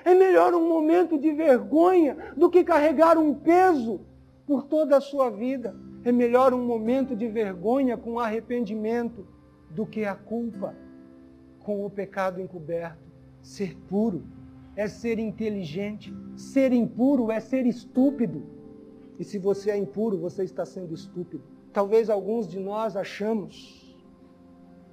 É 0.04 0.14
melhor 0.14 0.54
um 0.54 0.68
momento 0.68 1.18
de 1.18 1.32
vergonha 1.32 2.18
do 2.36 2.50
que 2.50 2.64
carregar 2.64 3.18
um 3.18 3.34
peso 3.34 4.02
por 4.46 4.64
toda 4.64 4.98
a 4.98 5.02
sua 5.02 5.30
vida. 5.30 5.74
É 6.04 6.12
melhor 6.12 6.54
um 6.54 6.66
momento 6.66 7.16
de 7.16 7.30
vergonha 7.30 7.96
com 7.96 8.20
arrependimento 8.20 9.26
do 9.70 9.86
que 9.86 10.04
a 10.04 10.14
culpa 10.14 10.76
com 11.60 11.86
o 11.86 11.90
pecado 11.90 12.42
encoberto. 12.42 13.02
Ser 13.42 13.78
puro 13.88 14.24
é 14.76 14.88
ser 14.88 15.20
inteligente, 15.20 16.14
ser 16.36 16.72
impuro 16.72 17.32
é 17.32 17.40
ser 17.40 17.66
estúpido. 17.66 18.44
E 19.20 19.24
se 19.24 19.38
você 19.38 19.72
é 19.72 19.78
impuro, 19.78 20.18
você 20.18 20.44
está 20.44 20.66
sendo 20.66 20.94
estúpido. 20.94 21.44
Talvez 21.72 22.10
alguns 22.10 22.48
de 22.48 22.60
nós 22.60 22.96
achamos 22.96 23.96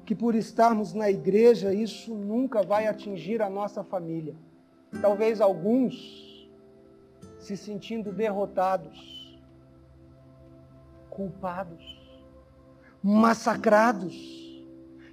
que 0.04 0.14
por 0.14 0.34
estarmos 0.34 0.92
na 0.92 1.10
igreja 1.10 1.72
isso 1.72 2.14
nunca 2.14 2.62
vai 2.62 2.86
atingir 2.86 3.40
a 3.40 3.48
nossa 3.48 3.82
família. 3.82 4.34
Talvez 5.00 5.40
alguns 5.40 6.50
se 7.38 7.56
sentindo 7.56 8.12
derrotados 8.12 9.20
culpados, 11.10 12.00
massacrados. 13.02 14.14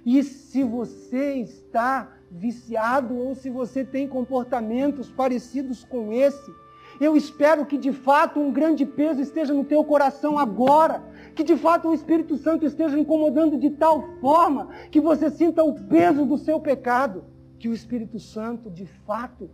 E 0.06 0.22
se 0.22 0.62
você 0.62 1.34
está 1.34 2.17
viciado 2.30 3.16
ou 3.16 3.34
se 3.34 3.48
você 3.50 3.84
tem 3.84 4.06
comportamentos 4.06 5.10
parecidos 5.10 5.84
com 5.84 6.12
esse, 6.12 6.52
eu 7.00 7.16
espero 7.16 7.64
que 7.64 7.78
de 7.78 7.92
fato 7.92 8.40
um 8.40 8.52
grande 8.52 8.84
peso 8.84 9.20
esteja 9.20 9.54
no 9.54 9.64
teu 9.64 9.84
coração 9.84 10.38
agora, 10.38 11.02
que 11.34 11.44
de 11.44 11.56
fato 11.56 11.88
o 11.88 11.94
Espírito 11.94 12.36
Santo 12.36 12.66
esteja 12.66 12.98
incomodando 12.98 13.56
de 13.56 13.70
tal 13.70 14.02
forma 14.20 14.68
que 14.90 15.00
você 15.00 15.30
sinta 15.30 15.62
o 15.62 15.74
peso 15.74 16.24
do 16.24 16.36
seu 16.36 16.58
pecado, 16.58 17.24
que 17.58 17.68
o 17.68 17.74
Espírito 17.74 18.18
Santo 18.18 18.68
de 18.70 18.86
fato 18.86 19.48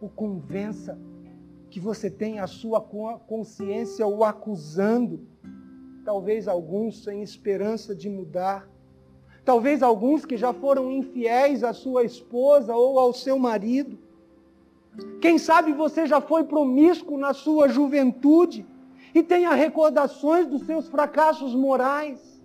o 0.00 0.08
convença, 0.08 0.98
que 1.70 1.78
você 1.78 2.10
tenha 2.10 2.42
a 2.42 2.48
sua 2.48 2.80
consciência 2.80 4.06
o 4.06 4.24
acusando 4.24 5.26
talvez 6.04 6.46
alguns 6.46 7.02
sem 7.02 7.22
esperança 7.22 7.94
de 7.94 8.10
mudar, 8.10 8.68
talvez 9.44 9.82
alguns 9.82 10.24
que 10.24 10.36
já 10.36 10.52
foram 10.52 10.90
infiéis 10.90 11.62
à 11.62 11.72
sua 11.72 12.04
esposa 12.04 12.74
ou 12.74 12.98
ao 12.98 13.12
seu 13.12 13.38
marido. 13.38 13.98
Quem 15.20 15.38
sabe 15.38 15.72
você 15.72 16.06
já 16.06 16.20
foi 16.20 16.44
promíscuo 16.44 17.18
na 17.18 17.34
sua 17.34 17.68
juventude 17.68 18.66
e 19.14 19.22
tenha 19.22 19.52
recordações 19.52 20.46
dos 20.46 20.64
seus 20.64 20.88
fracassos 20.88 21.54
morais. 21.54 22.40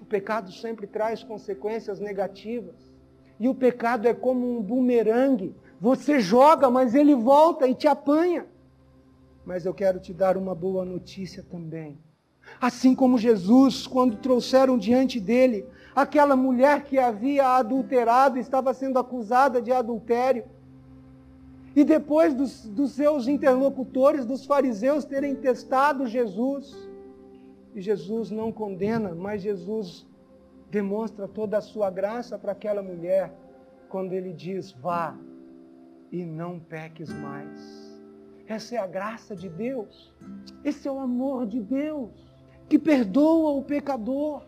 O 0.00 0.04
pecado 0.04 0.52
sempre 0.52 0.86
traz 0.86 1.22
consequências 1.22 1.98
negativas. 2.00 2.92
E 3.40 3.48
o 3.48 3.54
pecado 3.54 4.06
é 4.06 4.14
como 4.14 4.58
um 4.58 4.62
bumerangue. 4.62 5.54
Você 5.80 6.20
joga, 6.20 6.70
mas 6.70 6.94
ele 6.94 7.14
volta 7.14 7.66
e 7.66 7.74
te 7.74 7.88
apanha. 7.88 8.46
Mas 9.44 9.64
eu 9.64 9.74
quero 9.74 9.98
te 9.98 10.12
dar 10.12 10.36
uma 10.36 10.54
boa 10.54 10.84
notícia 10.84 11.44
também. 11.50 11.98
Assim 12.60 12.94
como 12.94 13.18
Jesus, 13.18 13.86
quando 13.86 14.16
trouxeram 14.16 14.78
diante 14.78 15.18
dele 15.18 15.66
aquela 15.94 16.34
mulher 16.34 16.84
que 16.84 16.98
havia 16.98 17.46
adulterado, 17.56 18.38
estava 18.38 18.72
sendo 18.72 18.98
acusada 18.98 19.60
de 19.60 19.70
adultério, 19.70 20.44
e 21.74 21.84
depois 21.84 22.34
dos, 22.34 22.66
dos 22.66 22.92
seus 22.92 23.26
interlocutores, 23.26 24.26
dos 24.26 24.44
fariseus, 24.44 25.04
terem 25.04 25.34
testado 25.34 26.06
Jesus, 26.06 26.76
e 27.74 27.80
Jesus 27.80 28.30
não 28.30 28.52
condena, 28.52 29.14
mas 29.14 29.42
Jesus 29.42 30.06
demonstra 30.70 31.26
toda 31.26 31.58
a 31.58 31.62
sua 31.62 31.90
graça 31.90 32.38
para 32.38 32.52
aquela 32.52 32.82
mulher, 32.82 33.32
quando 33.88 34.12
ele 34.12 34.32
diz: 34.32 34.72
vá 34.72 35.16
e 36.10 36.24
não 36.24 36.58
peques 36.58 37.12
mais. 37.12 37.92
Essa 38.46 38.74
é 38.74 38.78
a 38.78 38.86
graça 38.86 39.34
de 39.34 39.48
Deus, 39.48 40.12
esse 40.62 40.86
é 40.86 40.92
o 40.92 40.98
amor 40.98 41.46
de 41.46 41.60
Deus, 41.60 42.10
que 42.68 42.78
perdoa 42.78 43.52
o 43.52 43.62
pecador. 43.62 44.42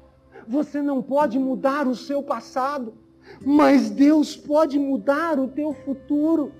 Você 0.46 0.82
não 0.82 1.02
pode 1.02 1.38
mudar 1.38 1.86
o 1.86 1.94
seu 1.94 2.22
passado, 2.22 2.94
mas 3.44 3.90
Deus 3.90 4.36
pode 4.36 4.78
mudar 4.78 5.38
o 5.38 5.48
teu 5.48 5.72
futuro. 5.72 6.52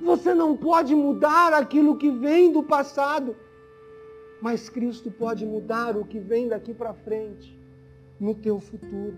Você 0.00 0.34
não 0.34 0.56
pode 0.56 0.94
mudar 0.94 1.52
aquilo 1.52 1.96
que 1.96 2.10
vem 2.10 2.52
do 2.52 2.62
passado, 2.62 3.36
mas 4.40 4.68
Cristo 4.68 5.10
pode 5.10 5.44
mudar 5.44 5.96
o 5.96 6.04
que 6.04 6.18
vem 6.18 6.48
daqui 6.48 6.72
para 6.72 6.94
frente, 6.94 7.58
no 8.18 8.34
teu 8.34 8.60
futuro. 8.60 9.16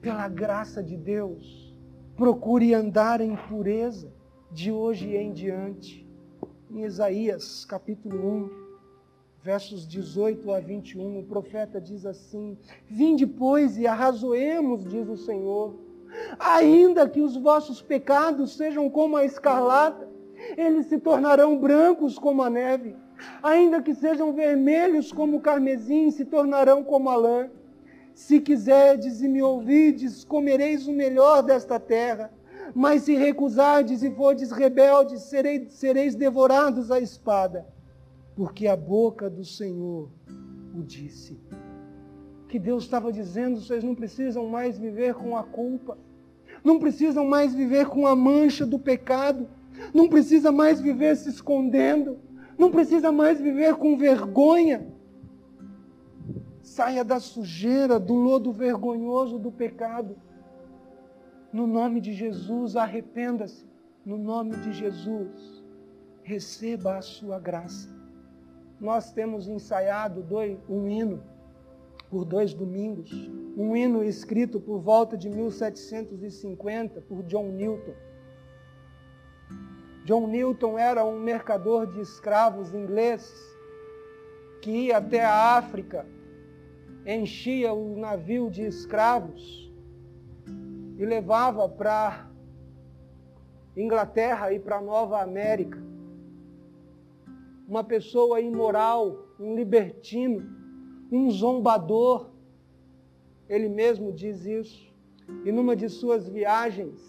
Pela 0.00 0.28
graça 0.28 0.82
de 0.82 0.96
Deus, 0.96 1.74
procure 2.16 2.74
andar 2.74 3.20
em 3.20 3.36
pureza 3.36 4.12
de 4.50 4.70
hoje 4.70 5.16
em 5.16 5.32
diante. 5.32 6.06
Em 6.70 6.84
Isaías 6.84 7.64
capítulo 7.64 8.44
1, 8.44 8.61
versos 9.42 9.86
18 9.86 10.52
a 10.52 10.60
21, 10.60 11.18
o 11.18 11.24
profeta 11.24 11.80
diz 11.80 12.06
assim: 12.06 12.56
Vinde, 12.88 13.26
pois, 13.26 13.76
e 13.76 13.86
arrazoemos, 13.86 14.84
diz 14.84 15.08
o 15.08 15.16
Senhor 15.16 15.74
Ainda 16.38 17.08
que 17.08 17.20
os 17.20 17.36
vossos 17.36 17.80
pecados 17.80 18.56
sejam 18.56 18.88
como 18.90 19.16
a 19.16 19.24
escarlata, 19.24 20.08
eles 20.56 20.86
se 20.86 20.98
tornarão 20.98 21.58
brancos 21.58 22.18
como 22.18 22.42
a 22.42 22.50
neve. 22.50 22.96
Ainda 23.42 23.80
que 23.80 23.94
sejam 23.94 24.32
vermelhos 24.32 25.12
como 25.12 25.36
o 25.36 25.40
carmesim, 25.40 26.10
se 26.10 26.24
tornarão 26.24 26.82
como 26.82 27.08
a 27.08 27.16
lã. 27.16 27.50
Se 28.14 28.40
quiserdes 28.40 29.22
e 29.22 29.28
me 29.28 29.42
ouvides, 29.42 30.24
comereis 30.24 30.86
o 30.86 30.92
melhor 30.92 31.42
desta 31.42 31.78
terra. 31.78 32.32
Mas 32.74 33.02
se 33.02 33.14
recusardes 33.14 34.02
e 34.02 34.10
fordes 34.10 34.50
rebeldes, 34.50 35.22
sereis, 35.22 35.72
sereis 35.74 36.14
devorados 36.14 36.90
à 36.90 36.98
espada. 37.00 37.66
Porque 38.34 38.66
a 38.66 38.76
boca 38.76 39.28
do 39.28 39.44
Senhor 39.44 40.10
o 40.74 40.82
disse 40.82 41.38
que 42.48 42.58
Deus 42.58 42.84
estava 42.84 43.10
dizendo: 43.10 43.60
vocês 43.60 43.82
não 43.82 43.94
precisam 43.94 44.46
mais 44.46 44.78
viver 44.78 45.14
com 45.14 45.36
a 45.36 45.42
culpa, 45.42 45.96
não 46.62 46.78
precisam 46.78 47.24
mais 47.26 47.54
viver 47.54 47.86
com 47.88 48.06
a 48.06 48.14
mancha 48.14 48.66
do 48.66 48.78
pecado, 48.78 49.48
não 49.94 50.08
precisa 50.08 50.52
mais 50.52 50.80
viver 50.80 51.16
se 51.16 51.30
escondendo, 51.30 52.18
não 52.58 52.70
precisa 52.70 53.10
mais 53.10 53.40
viver 53.40 53.76
com 53.76 53.96
vergonha. 53.96 54.86
Saia 56.62 57.04
da 57.04 57.18
sujeira, 57.18 57.98
do 57.98 58.14
lodo 58.14 58.52
vergonhoso 58.52 59.38
do 59.38 59.50
pecado. 59.50 60.16
No 61.52 61.66
nome 61.66 62.00
de 62.00 62.12
Jesus, 62.12 62.76
arrependa-se. 62.76 63.66
No 64.04 64.16
nome 64.16 64.56
de 64.56 64.72
Jesus, 64.72 65.64
receba 66.22 66.96
a 66.96 67.02
sua 67.02 67.38
graça. 67.38 68.01
Nós 68.82 69.12
temos 69.12 69.46
ensaiado 69.46 70.22
dois, 70.22 70.58
um 70.68 70.88
hino 70.88 71.22
por 72.10 72.24
dois 72.24 72.52
domingos, 72.52 73.12
um 73.56 73.76
hino 73.76 74.02
escrito 74.02 74.60
por 74.60 74.80
volta 74.80 75.16
de 75.16 75.30
1750 75.30 77.00
por 77.02 77.22
John 77.22 77.52
Newton. 77.52 77.94
John 80.04 80.26
Newton 80.26 80.76
era 80.76 81.04
um 81.04 81.16
mercador 81.16 81.86
de 81.86 82.00
escravos 82.00 82.74
inglês 82.74 83.32
que 84.60 84.72
ia 84.72 84.96
até 84.96 85.24
a 85.24 85.56
África, 85.56 86.04
enchia 87.06 87.72
o 87.72 87.96
navio 87.96 88.50
de 88.50 88.62
escravos 88.62 89.72
e 90.98 91.06
levava 91.06 91.68
para 91.68 92.28
Inglaterra 93.76 94.52
e 94.52 94.58
para 94.58 94.80
Nova 94.80 95.22
América. 95.22 95.91
Uma 97.72 97.82
pessoa 97.82 98.38
imoral, 98.38 99.28
um 99.40 99.54
libertino, 99.54 100.46
um 101.10 101.30
zombador. 101.30 102.28
Ele 103.48 103.66
mesmo 103.66 104.12
diz 104.12 104.44
isso. 104.44 104.92
E 105.42 105.50
numa 105.50 105.74
de 105.74 105.88
suas 105.88 106.28
viagens, 106.28 107.00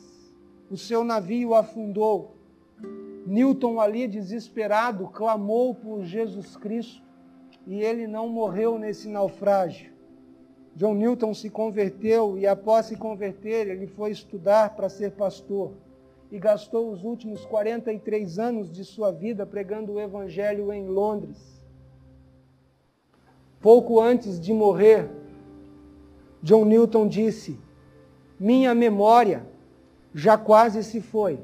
o 0.71 0.77
seu 0.77 1.03
navio 1.03 1.53
afundou. 1.53 2.37
Newton, 3.27 3.77
ali 3.77 4.07
desesperado, 4.07 5.09
clamou 5.09 5.75
por 5.75 6.05
Jesus 6.05 6.55
Cristo 6.55 7.03
e 7.67 7.81
ele 7.81 8.07
não 8.07 8.29
morreu 8.29 8.79
nesse 8.79 9.09
naufrágio. 9.09 9.91
John 10.77 10.93
Newton 10.93 11.33
se 11.33 11.49
converteu 11.49 12.37
e, 12.37 12.47
após 12.47 12.85
se 12.85 12.95
converter, 12.95 13.67
ele 13.67 13.85
foi 13.85 14.11
estudar 14.11 14.77
para 14.77 14.87
ser 14.87 15.11
pastor 15.11 15.73
e 16.33 16.39
gastou 16.39 16.91
os 16.91 17.03
últimos 17.03 17.45
43 17.45 18.39
anos 18.39 18.71
de 18.71 18.83
sua 18.83 19.11
vida 19.11 19.45
pregando 19.45 19.93
o 19.93 20.01
Evangelho 20.01 20.73
em 20.73 20.87
Londres. 20.87 21.63
Pouco 23.61 24.01
antes 24.01 24.39
de 24.39 24.51
morrer, 24.51 25.11
John 26.41 26.65
Newton 26.65 27.07
disse: 27.07 27.59
Minha 28.39 28.73
memória 28.73 29.45
já 30.11 30.35
quase 30.35 30.83
se 30.83 30.99
foi, 30.99 31.39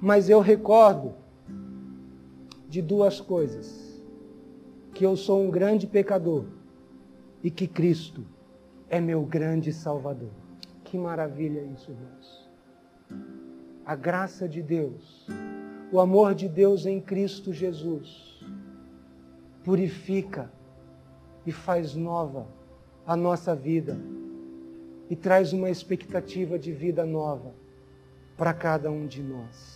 mas 0.00 0.30
eu 0.30 0.40
recordo 0.40 1.12
de 2.70 2.80
duas 2.80 3.20
coisas: 3.20 4.02
que 4.94 5.04
eu 5.04 5.18
sou 5.18 5.42
um 5.42 5.50
grande 5.50 5.86
pecador 5.86 6.46
e 7.44 7.50
que 7.50 7.68
Cristo 7.68 8.24
é 8.88 9.02
meu 9.02 9.22
grande 9.22 9.70
Salvador. 9.70 10.32
Que 10.82 10.96
maravilha 10.96 11.60
isso, 11.60 11.90
irmãos. 11.90 12.46
A 13.86 13.94
graça 13.94 14.48
de 14.48 14.60
Deus, 14.60 15.28
o 15.92 16.00
amor 16.00 16.34
de 16.34 16.48
Deus 16.48 16.86
em 16.86 17.00
Cristo 17.00 17.52
Jesus, 17.52 18.44
purifica 19.62 20.50
e 21.46 21.52
faz 21.52 21.94
nova 21.94 22.48
a 23.06 23.14
nossa 23.14 23.54
vida 23.54 23.96
e 25.08 25.14
traz 25.14 25.52
uma 25.52 25.70
expectativa 25.70 26.58
de 26.58 26.72
vida 26.72 27.06
nova 27.06 27.54
para 28.36 28.52
cada 28.52 28.90
um 28.90 29.06
de 29.06 29.22
nós. 29.22 29.75